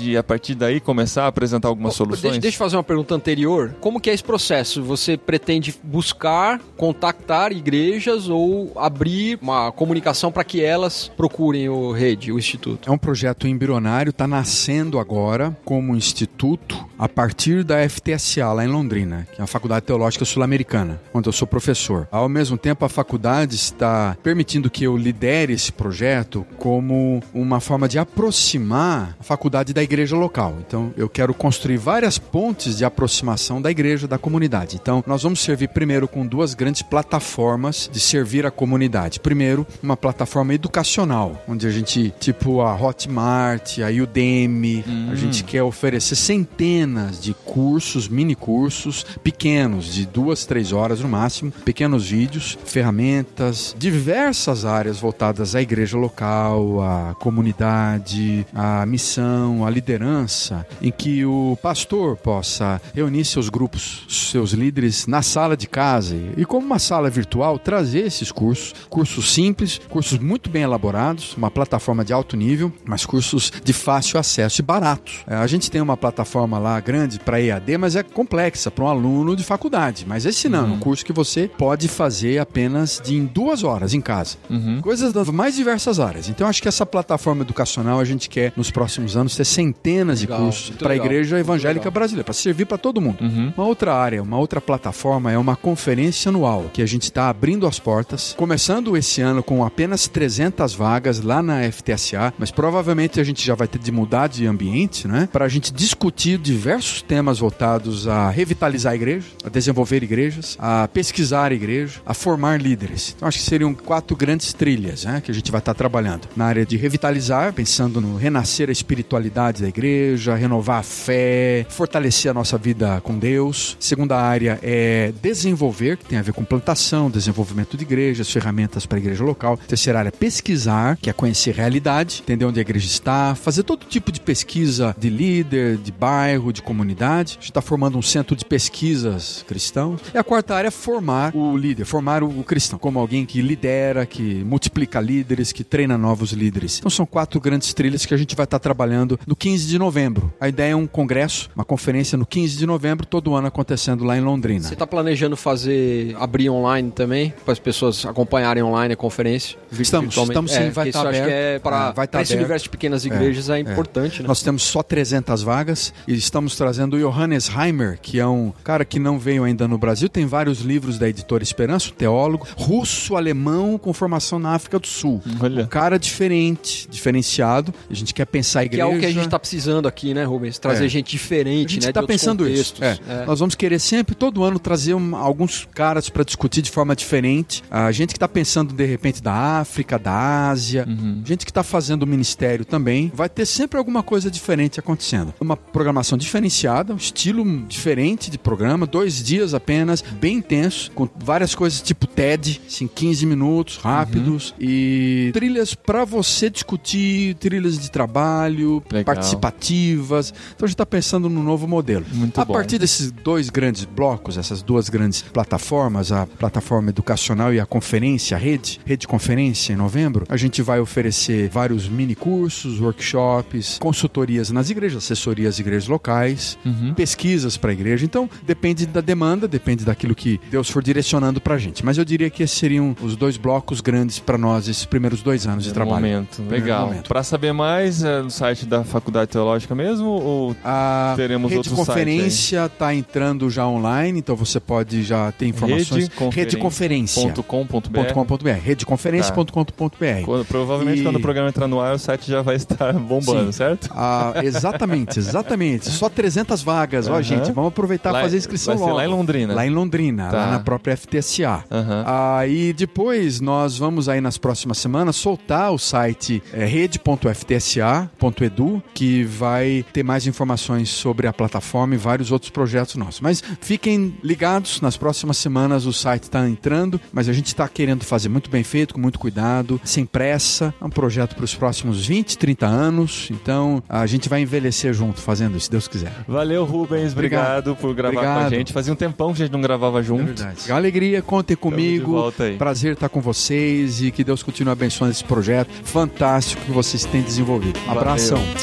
e 0.00 0.16
a 0.16 0.22
partir 0.22 0.54
daí 0.54 0.80
começar 0.80 1.24
a 1.24 1.26
apresentar 1.28 1.68
algumas 1.68 1.94
oh, 1.94 1.96
soluções? 1.96 2.22
Deixa, 2.22 2.40
deixa 2.40 2.56
eu 2.56 2.58
fazer 2.58 2.76
uma 2.76 2.82
pergunta 2.82 3.14
anterior. 3.14 3.74
Como 3.80 4.00
que 4.00 4.10
é 4.10 4.14
esse 4.14 4.24
processo? 4.24 4.82
Você 4.82 5.16
pretende 5.16 5.74
buscar, 5.82 6.60
contactar 6.76 7.52
igrejas 7.52 8.28
ou 8.28 8.72
abrir 8.76 9.38
uma 9.40 9.72
comunicação 9.72 10.30
para 10.32 10.44
que 10.44 10.62
elas 10.62 11.10
procurem 11.16 11.68
o 11.68 11.92
Rede, 11.92 12.32
o 12.32 12.38
Instituto? 12.38 12.88
É 12.88 12.92
um 12.92 12.98
projeto 12.98 13.46
embrionário, 13.46 14.10
está 14.10 14.26
nascendo 14.26 14.98
agora 14.98 15.56
como 15.64 15.96
instituto 15.96 16.86
a 16.98 17.08
partir 17.08 17.62
da 17.62 17.86
FTSA 17.88 18.52
lá 18.52 18.64
em 18.64 18.68
Londrina, 18.68 19.26
que 19.34 19.40
é 19.40 19.44
a 19.44 19.46
Faculdade 19.46 19.86
Teológica 19.86 20.24
Sul-Americana, 20.24 21.00
onde 21.12 21.28
eu 21.28 21.32
sou 21.32 21.46
professor. 21.46 22.08
Ao 22.10 22.28
mesmo 22.28 22.56
tempo, 22.56 22.84
a 22.84 22.88
faculdade 22.88 23.54
está 23.54 24.16
permitindo 24.22 24.70
que 24.70 24.84
eu 24.84 24.96
lidere 24.96 25.52
esse 25.52 25.72
projeto 25.72 26.46
como 26.58 27.22
uma 27.34 27.60
forma 27.60 27.88
de 27.88 27.98
aproximar 27.98 29.16
a 29.18 29.22
faculdade 29.22 29.35
da 29.72 29.82
igreja 29.82 30.16
local. 30.16 30.56
Então, 30.66 30.92
eu 30.96 31.08
quero 31.08 31.32
construir 31.32 31.76
várias 31.76 32.18
pontes 32.18 32.76
de 32.76 32.84
aproximação 32.84 33.60
da 33.60 33.70
igreja, 33.70 34.08
da 34.08 34.18
comunidade. 34.18 34.76
Então, 34.76 35.02
nós 35.06 35.22
vamos 35.22 35.40
servir 35.40 35.68
primeiro 35.68 36.08
com 36.08 36.26
duas 36.26 36.54
grandes 36.54 36.82
plataformas 36.82 37.88
de 37.92 38.00
servir 38.00 38.46
a 38.46 38.50
comunidade. 38.50 39.20
Primeiro, 39.20 39.66
uma 39.82 39.96
plataforma 39.96 40.54
educacional, 40.54 41.42
onde 41.48 41.66
a 41.66 41.70
gente, 41.70 42.12
tipo 42.18 42.60
a 42.60 42.74
Hotmart, 42.74 43.78
a 43.78 44.02
Udemy, 44.02 44.84
hum. 44.86 45.08
a 45.12 45.14
gente 45.14 45.44
quer 45.44 45.62
oferecer 45.62 46.16
centenas 46.16 47.20
de 47.20 47.34
cursos, 47.34 48.08
mini 48.08 48.34
cursos, 48.34 49.04
pequenos, 49.22 49.92
de 49.92 50.06
duas, 50.06 50.44
três 50.46 50.72
horas 50.72 51.00
no 51.00 51.08
máximo, 51.08 51.50
pequenos 51.64 52.08
vídeos, 52.08 52.58
ferramentas, 52.64 53.74
diversas 53.78 54.64
áreas 54.64 54.98
voltadas 54.98 55.54
à 55.54 55.62
igreja 55.62 55.96
local, 55.96 56.80
à 56.80 57.14
comunidade, 57.14 58.46
à 58.54 58.84
missão, 58.86 59.25
à 59.64 59.70
liderança, 59.70 60.66
em 60.80 60.90
que 60.90 61.24
o 61.24 61.58
pastor 61.62 62.16
possa 62.16 62.80
reunir 62.94 63.24
seus 63.24 63.48
grupos, 63.48 64.04
seus 64.08 64.52
líderes 64.52 65.06
na 65.06 65.22
sala 65.22 65.56
de 65.56 65.66
casa 65.66 66.16
e, 66.36 66.44
como 66.44 66.66
uma 66.66 66.78
sala 66.78 67.10
virtual, 67.10 67.58
trazer 67.58 68.00
esses 68.00 68.30
cursos, 68.32 68.74
cursos 68.88 69.32
simples, 69.32 69.80
cursos 69.88 70.18
muito 70.18 70.50
bem 70.50 70.62
elaborados, 70.62 71.34
uma 71.36 71.50
plataforma 71.50 72.04
de 72.04 72.12
alto 72.12 72.36
nível, 72.36 72.72
mas 72.84 73.06
cursos 73.06 73.52
de 73.62 73.72
fácil 73.72 74.18
acesso 74.18 74.60
e 74.60 74.64
baratos. 74.64 75.24
É, 75.26 75.34
a 75.36 75.46
gente 75.46 75.70
tem 75.70 75.80
uma 75.80 75.96
plataforma 75.96 76.58
lá 76.58 76.78
grande 76.80 77.18
para 77.18 77.40
EAD, 77.40 77.78
mas 77.78 77.96
é 77.96 78.02
complexa 78.02 78.70
para 78.70 78.84
um 78.84 78.88
aluno 78.88 79.36
de 79.36 79.44
faculdade. 79.44 80.04
Mas 80.06 80.24
esse 80.26 80.48
não, 80.48 80.60
uhum. 80.60 80.64
é 80.64 80.68
um 80.68 80.72
uhum. 80.74 80.80
curso 80.80 81.04
que 81.04 81.12
você 81.12 81.48
pode 81.48 81.88
fazer 81.88 82.38
apenas 82.38 83.00
de 83.04 83.16
em 83.16 83.24
duas 83.24 83.64
horas 83.64 83.94
em 83.94 84.00
casa. 84.00 84.36
Uhum. 84.48 84.80
Coisas 84.80 85.12
das 85.12 85.28
mais 85.28 85.54
diversas 85.54 85.98
áreas. 85.98 86.28
Então 86.28 86.46
acho 86.46 86.62
que 86.62 86.68
essa 86.68 86.86
plataforma 86.86 87.42
educacional 87.42 88.00
a 88.00 88.04
gente 88.04 88.28
quer 88.28 88.52
nos 88.56 88.70
próximos 88.70 89.15
anos 89.16 89.36
ter 89.36 89.44
centenas 89.44 90.20
legal, 90.20 90.38
de 90.38 90.44
cursos 90.44 90.76
para 90.76 90.92
a 90.92 90.96
igreja 90.96 91.38
evangélica 91.38 91.90
brasileira, 91.90 92.24
para 92.24 92.34
servir 92.34 92.66
para 92.66 92.78
todo 92.78 93.00
mundo. 93.00 93.20
Uhum. 93.20 93.52
Uma 93.56 93.66
outra 93.66 93.94
área, 93.94 94.22
uma 94.22 94.38
outra 94.38 94.60
plataforma 94.60 95.32
é 95.32 95.38
uma 95.38 95.56
conferência 95.56 96.28
anual 96.28 96.70
que 96.72 96.82
a 96.82 96.86
gente 96.86 97.04
está 97.04 97.28
abrindo 97.28 97.66
as 97.66 97.78
portas, 97.78 98.34
começando 98.36 98.96
esse 98.96 99.20
ano 99.20 99.42
com 99.42 99.64
apenas 99.64 100.06
300 100.06 100.74
vagas 100.74 101.20
lá 101.20 101.42
na 101.42 101.62
FTSA, 101.70 102.32
mas 102.38 102.50
provavelmente 102.50 103.20
a 103.20 103.24
gente 103.24 103.44
já 103.44 103.54
vai 103.54 103.68
ter 103.68 103.78
de 103.78 103.92
mudar 103.92 104.28
de 104.28 104.46
ambiente, 104.46 105.08
né? 105.08 105.28
Para 105.32 105.44
a 105.44 105.48
gente 105.48 105.72
discutir 105.72 106.38
diversos 106.38 107.02
temas 107.02 107.38
voltados 107.38 108.06
a 108.08 108.30
revitalizar 108.30 108.92
a 108.92 108.96
igreja, 108.96 109.26
a 109.44 109.48
desenvolver 109.48 110.02
igrejas, 110.02 110.56
a 110.60 110.88
pesquisar 110.88 111.52
a 111.52 111.54
igreja, 111.54 112.00
a 112.04 112.14
formar 112.14 112.60
líderes. 112.60 113.14
Então 113.16 113.28
acho 113.28 113.38
que 113.38 113.44
seriam 113.44 113.74
quatro 113.74 114.16
grandes 114.16 114.52
trilhas, 114.52 115.04
né? 115.04 115.20
Que 115.20 115.30
a 115.30 115.34
gente 115.34 115.50
vai 115.50 115.60
estar 115.60 115.74
tá 115.74 115.78
trabalhando 115.78 116.28
na 116.36 116.46
área 116.46 116.66
de 116.66 116.76
revitalizar, 116.76 117.52
pensando 117.52 118.00
no 118.00 118.16
renascer 118.16 118.68
a 118.68 118.72
espiritualidade 119.06 119.62
da 119.62 119.68
igreja, 119.68 120.34
renovar 120.34 120.80
a 120.80 120.82
fé, 120.82 121.64
fortalecer 121.68 122.30
a 122.30 122.34
nossa 122.34 122.58
vida 122.58 123.00
com 123.02 123.16
Deus. 123.16 123.76
Segunda 123.78 124.16
área 124.16 124.58
é 124.62 125.12
desenvolver, 125.22 125.96
que 125.96 126.04
tem 126.04 126.18
a 126.18 126.22
ver 126.22 126.32
com 126.32 126.44
plantação, 126.44 127.08
desenvolvimento 127.08 127.76
de 127.76 127.84
igrejas, 127.84 128.30
ferramentas 128.30 128.84
para 128.84 128.98
a 128.98 129.00
igreja 129.00 129.24
local. 129.24 129.56
Terceira 129.56 130.00
área 130.00 130.08
é 130.08 130.10
pesquisar, 130.10 130.96
que 130.96 131.08
é 131.08 131.12
conhecer 131.12 131.54
realidade, 131.54 132.22
entender 132.22 132.44
onde 132.44 132.58
a 132.58 132.62
igreja 132.62 132.86
está, 132.86 133.34
fazer 133.34 133.62
todo 133.62 133.86
tipo 133.86 134.10
de 134.10 134.20
pesquisa 134.20 134.94
de 134.98 135.08
líder, 135.08 135.76
de 135.76 135.92
bairro, 135.92 136.52
de 136.52 136.60
comunidade. 136.60 137.32
A 137.32 137.40
gente 137.40 137.50
está 137.50 137.62
formando 137.62 137.96
um 137.96 138.02
centro 138.02 138.34
de 138.34 138.44
pesquisas 138.44 139.44
cristãos. 139.46 140.00
E 140.12 140.18
a 140.18 140.24
quarta 140.24 140.54
área 140.54 140.68
é 140.68 140.72
formar 140.72 141.34
o 141.34 141.56
líder, 141.56 141.84
formar 141.84 142.24
o 142.24 142.42
cristão 142.42 142.78
como 142.78 142.98
alguém 142.98 143.24
que 143.24 143.40
lidera, 143.40 144.04
que 144.04 144.42
multiplica 144.44 145.00
líderes, 145.00 145.52
que 145.52 145.62
treina 145.62 145.96
novos 145.96 146.32
líderes. 146.32 146.78
Então 146.78 146.90
são 146.90 147.06
quatro 147.06 147.40
grandes 147.40 147.72
trilhas 147.72 148.04
que 148.04 148.12
a 148.12 148.16
gente 148.16 148.34
vai 148.34 148.44
estar 148.44 148.58
tá 148.58 148.62
trabalhando 148.62 148.95
no 149.26 149.36
15 149.36 149.66
de 149.66 149.78
novembro. 149.78 150.32
A 150.40 150.48
ideia 150.48 150.72
é 150.72 150.76
um 150.76 150.86
congresso, 150.86 151.50
uma 151.54 151.64
conferência 151.64 152.16
no 152.16 152.26
15 152.26 152.56
de 152.56 152.66
novembro, 152.66 153.06
todo 153.06 153.34
ano 153.34 153.46
acontecendo 153.46 154.04
lá 154.04 154.16
em 154.16 154.20
Londrina. 154.20 154.64
Você 154.64 154.74
está 154.74 154.86
planejando 154.86 155.36
fazer, 155.36 156.16
abrir 156.18 156.50
online 156.50 156.90
também, 156.90 157.32
para 157.44 157.52
as 157.52 157.58
pessoas 157.58 158.04
acompanharem 158.06 158.62
online 158.62 158.94
a 158.94 158.96
conferência? 158.96 159.58
Estamos, 159.72 160.16
estamos 160.16 160.50
sim, 160.50 160.64
é, 160.64 160.70
vai 160.70 160.88
estar 160.88 161.02
tá 161.02 161.08
aberto. 161.08 161.22
Acho 161.22 161.28
que 161.28 161.34
é 161.34 161.58
para, 161.58 161.94
é, 161.96 162.06
tá 162.06 162.22
esse 162.22 162.34
universo 162.34 162.64
de 162.64 162.70
pequenas 162.70 163.04
é, 163.04 163.08
igrejas 163.08 163.50
é, 163.50 163.56
é 163.56 163.60
importante, 163.60 164.22
né? 164.22 164.28
Nós 164.28 164.42
temos 164.42 164.62
só 164.62 164.82
300 164.82 165.42
vagas 165.42 165.92
e 166.06 166.14
estamos 166.14 166.56
trazendo 166.56 166.96
o 166.96 166.98
Johannes 166.98 167.48
Heimer, 167.48 167.98
que 168.00 168.18
é 168.18 168.26
um 168.26 168.52
cara 168.64 168.84
que 168.84 168.98
não 168.98 169.18
veio 169.18 169.44
ainda 169.44 169.66
no 169.68 169.78
Brasil, 169.78 170.08
tem 170.08 170.26
vários 170.26 170.60
livros 170.60 170.98
da 170.98 171.08
editora 171.08 171.42
Esperança, 171.42 171.90
teólogo, 171.96 172.46
russo-alemão 172.56 173.78
com 173.78 173.92
formação 173.92 174.38
na 174.38 174.54
África 174.54 174.78
do 174.78 174.86
Sul. 174.86 175.22
Olha. 175.40 175.64
Um 175.64 175.66
cara 175.66 175.98
diferente, 175.98 176.88
diferenciado. 176.88 177.72
A 177.90 177.94
gente 177.94 178.14
quer 178.14 178.26
pensar 178.26 178.60
a 178.60 178.64
igreja. 178.64 178.85
É 178.92 178.96
o 178.96 179.00
que 179.00 179.06
a 179.06 179.12
gente 179.12 179.24
está 179.24 179.38
precisando 179.38 179.86
aqui, 179.86 180.14
né, 180.14 180.24
Rubens? 180.24 180.58
Trazer 180.58 180.86
é. 180.86 180.88
gente 180.88 181.10
diferente, 181.10 181.66
a 181.66 181.74
gente 181.74 181.82
né? 181.84 181.90
está 181.90 182.02
pensando 182.02 182.44
contextos. 182.44 182.78
isso. 182.78 182.84
É. 182.84 183.22
É. 183.22 183.26
Nós 183.26 183.40
vamos 183.40 183.54
querer 183.54 183.78
sempre, 183.78 184.14
todo 184.14 184.42
ano, 184.42 184.58
trazer 184.58 184.94
um, 184.94 185.16
alguns 185.16 185.66
caras 185.74 186.08
para 186.08 186.24
discutir 186.24 186.62
de 186.62 186.70
forma 186.70 186.94
diferente. 186.94 187.62
A 187.70 187.90
gente 187.92 188.10
que 188.10 188.16
está 188.16 188.28
pensando, 188.28 188.74
de 188.74 188.84
repente, 188.84 189.22
da 189.22 189.60
África, 189.60 189.98
da 189.98 190.48
Ásia, 190.50 190.84
uhum. 190.88 191.22
gente 191.24 191.44
que 191.44 191.50
está 191.50 191.62
fazendo 191.62 192.06
ministério 192.06 192.64
também. 192.64 193.10
Vai 193.14 193.28
ter 193.28 193.46
sempre 193.46 193.78
alguma 193.78 194.02
coisa 194.02 194.30
diferente 194.30 194.80
acontecendo. 194.80 195.34
Uma 195.40 195.56
programação 195.56 196.18
diferenciada, 196.18 196.92
um 196.92 196.96
estilo 196.96 197.44
diferente 197.66 198.30
de 198.30 198.38
programa, 198.38 198.86
dois 198.86 199.22
dias 199.22 199.54
apenas, 199.54 200.02
bem 200.02 200.36
intenso, 200.36 200.90
com 200.92 201.08
várias 201.16 201.54
coisas 201.54 201.80
tipo 201.80 202.06
TED, 202.06 202.60
assim, 202.66 202.86
15 202.86 203.26
minutos, 203.26 203.76
rápidos, 203.76 204.50
uhum. 204.50 204.56
e 204.60 205.30
trilhas 205.32 205.74
para 205.74 206.04
você 206.04 206.50
discutir, 206.50 207.34
trilhas 207.34 207.78
de 207.78 207.90
trabalho, 207.90 208.65
Legal. 208.90 209.04
participativas. 209.14 210.32
Então 210.54 210.64
a 210.64 210.68
gente 210.68 210.74
está 210.74 210.86
pensando 210.86 211.28
num 211.28 211.42
novo 211.42 211.66
modelo. 211.66 212.04
Muito 212.12 212.40
a 212.40 212.44
bom. 212.44 212.52
partir 212.54 212.78
desses 212.78 213.10
dois 213.10 213.48
grandes 213.50 213.84
blocos, 213.84 214.36
essas 214.36 214.62
duas 214.62 214.88
grandes 214.88 215.22
plataformas, 215.22 216.12
a 216.12 216.26
plataforma 216.26 216.90
educacional 216.90 217.52
e 217.52 217.60
a 217.60 217.66
conferência, 217.66 218.36
a 218.36 218.40
rede, 218.40 218.80
rede 218.84 219.06
conferência 219.06 219.72
em 219.72 219.76
novembro, 219.76 220.24
a 220.28 220.36
gente 220.36 220.62
vai 220.62 220.80
oferecer 220.80 221.48
vários 221.48 221.88
mini 221.88 222.14
cursos, 222.14 222.80
workshops, 222.80 223.78
consultorias 223.78 224.50
nas 224.50 224.70
igrejas, 224.70 225.04
assessorias 225.04 225.54
às 225.54 225.58
igrejas 225.58 225.88
locais, 225.88 226.58
Uhum. 226.64 226.94
pesquisas 226.94 227.56
para 227.56 227.70
a 227.70 227.72
igreja. 227.72 228.04
Então, 228.04 228.28
depende 228.44 228.86
da 228.86 229.00
demanda, 229.00 229.46
depende 229.48 229.84
daquilo 229.84 230.14
que 230.14 230.40
Deus 230.50 230.68
for 230.70 230.82
direcionando 230.82 231.40
para 231.40 231.54
a 231.54 231.58
gente. 231.58 231.84
Mas 231.84 231.98
eu 231.98 232.04
diria 232.04 232.30
que 232.30 232.42
esses 232.42 232.56
seriam 232.56 232.96
os 233.02 233.16
dois 233.16 233.36
blocos 233.36 233.80
grandes 233.80 234.18
para 234.18 234.36
nós, 234.38 234.68
esses 234.68 234.84
primeiros 234.84 235.22
dois 235.22 235.46
anos 235.46 235.64
de 235.64 235.72
trabalho. 235.72 235.96
momento. 235.96 236.36
Primeiro 236.36 236.64
Legal. 236.64 236.94
Pra 237.06 237.22
saber 237.22 237.52
mais, 237.52 238.02
é 238.02 238.22
no 238.22 238.30
site 238.30 238.55
da 238.64 238.84
Faculdade 238.84 239.30
Teológica 239.30 239.74
mesmo? 239.74 240.06
Ou 240.08 240.56
A 240.64 241.12
Teremos 241.16 241.50
rede 241.50 241.58
outro 241.68 241.74
conferência 241.76 242.66
está 242.66 242.94
entrando 242.94 243.50
já 243.50 243.66
online, 243.66 244.18
então 244.20 244.36
você 244.36 244.58
pode 244.60 245.02
já 245.02 245.30
ter 245.32 245.46
informações. 245.48 246.08
Rede 246.32 246.56
Conferência. 246.56 247.32
.com.br? 247.46 248.12
.com.br, 248.14 248.48
redeconferência.com.br. 248.62 250.24
Quando- 250.24 250.44
provavelmente 250.44 251.00
E- 251.00 251.02
quando 251.02 251.16
o 251.16 251.20
programa 251.20 251.48
entrar 251.48 251.66
no 251.66 251.80
ar, 251.80 251.94
o 251.94 251.98
site 251.98 252.30
já 252.30 252.40
vai 252.42 252.56
estar 252.56 252.92
bombando, 252.98 253.46
Sim. 253.46 253.52
certo? 253.52 253.88
Ah, 253.94 254.34
exatamente, 254.42 255.18
exatamente. 255.18 255.90
Só 255.90 256.08
300 256.08 256.62
vagas. 256.62 257.08
Ó, 257.08 257.12
Aham. 257.14 257.22
gente, 257.22 257.50
vamos 257.52 257.68
aproveitar 257.68 258.10
e 258.10 258.22
fazer 258.22 258.36
a 258.36 258.38
inscrição 258.38 258.74
vai 258.74 258.78
ser 258.78 258.84
logo. 258.84 258.96
lá 258.96 259.04
em 259.04 259.08
Londrina. 259.08 259.54
Lá 259.54 259.66
em 259.66 259.70
Londrina, 259.70 260.28
Tá. 260.30 260.36
lá 260.36 260.50
na 260.52 260.60
própria 260.60 260.96
FTSA. 260.96 261.64
Aham. 261.70 262.04
Ah, 262.06 262.46
e 262.46 262.72
depois 262.72 263.40
nós 263.40 263.76
vamos 263.78 264.08
aí 264.08 264.20
nas 264.20 264.38
próximas 264.38 264.78
semanas 264.78 265.16
soltar 265.16 265.72
o 265.72 265.78
site 265.78 266.42
é, 266.52 266.64
rede.ftsa.edu, 266.64 268.45
que 268.94 269.24
vai 269.24 269.84
ter 269.92 270.02
mais 270.02 270.26
informações 270.26 270.88
sobre 270.88 271.26
a 271.26 271.32
plataforma 271.32 271.94
e 271.94 271.98
vários 271.98 272.30
outros 272.30 272.50
projetos 272.50 272.94
nossos. 272.96 273.20
Mas 273.20 273.42
fiquem 273.60 274.14
ligados, 274.22 274.80
nas 274.80 274.96
próximas 274.96 275.36
semanas 275.36 275.86
o 275.86 275.92
site 275.92 276.24
está 276.24 276.48
entrando, 276.48 277.00
mas 277.12 277.28
a 277.28 277.32
gente 277.32 277.46
está 277.46 277.68
querendo 277.68 278.04
fazer 278.04 278.28
muito 278.28 278.50
bem 278.50 278.62
feito, 278.62 278.94
com 278.94 279.00
muito 279.00 279.18
cuidado, 279.18 279.80
sem 279.84 280.04
pressa. 280.04 280.74
É 280.80 280.84
um 280.84 280.90
projeto 280.90 281.34
para 281.34 281.44
os 281.44 281.54
próximos 281.54 282.06
20, 282.06 282.38
30 282.38 282.66
anos. 282.66 283.28
Então 283.30 283.82
a 283.88 284.06
gente 284.06 284.28
vai 284.28 284.40
envelhecer 284.40 284.92
junto 284.92 285.20
fazendo 285.20 285.56
isso, 285.56 285.66
se 285.66 285.70
Deus 285.70 285.88
quiser. 285.88 286.12
Valeu, 286.26 286.64
Rubens. 286.64 287.12
Obrigado, 287.12 287.70
Obrigado. 287.70 287.76
por 287.76 287.94
gravar 287.94 288.14
com 288.14 288.20
Obrigado. 288.20 288.46
a 288.46 288.56
gente. 288.56 288.72
Fazia 288.72 288.92
um 288.92 288.96
tempão 288.96 289.32
que 289.32 289.42
a 289.42 289.44
gente 289.44 289.52
não 289.52 289.60
gravava 289.60 290.02
junto. 290.02 290.22
É 290.22 290.26
verdade. 290.26 290.72
Alegria, 290.72 291.22
contem 291.22 291.56
comigo. 291.56 292.12
volta 292.12 292.44
aí. 292.44 292.56
Prazer 292.56 292.94
estar 292.94 293.08
com 293.08 293.20
vocês 293.20 294.00
e 294.02 294.10
que 294.10 294.22
Deus 294.24 294.42
continue 294.42 294.72
abençoando 294.72 295.12
esse 295.12 295.24
projeto 295.24 295.70
fantástico 295.84 296.62
que 296.64 296.72
vocês 296.72 297.04
têm 297.04 297.22
desenvolvido. 297.22 297.78
Um 297.80 297.94
Valeu. 297.94 298.04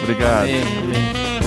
Obrigado. 0.02 0.44
Amém, 0.44 0.62
amém. 0.62 1.43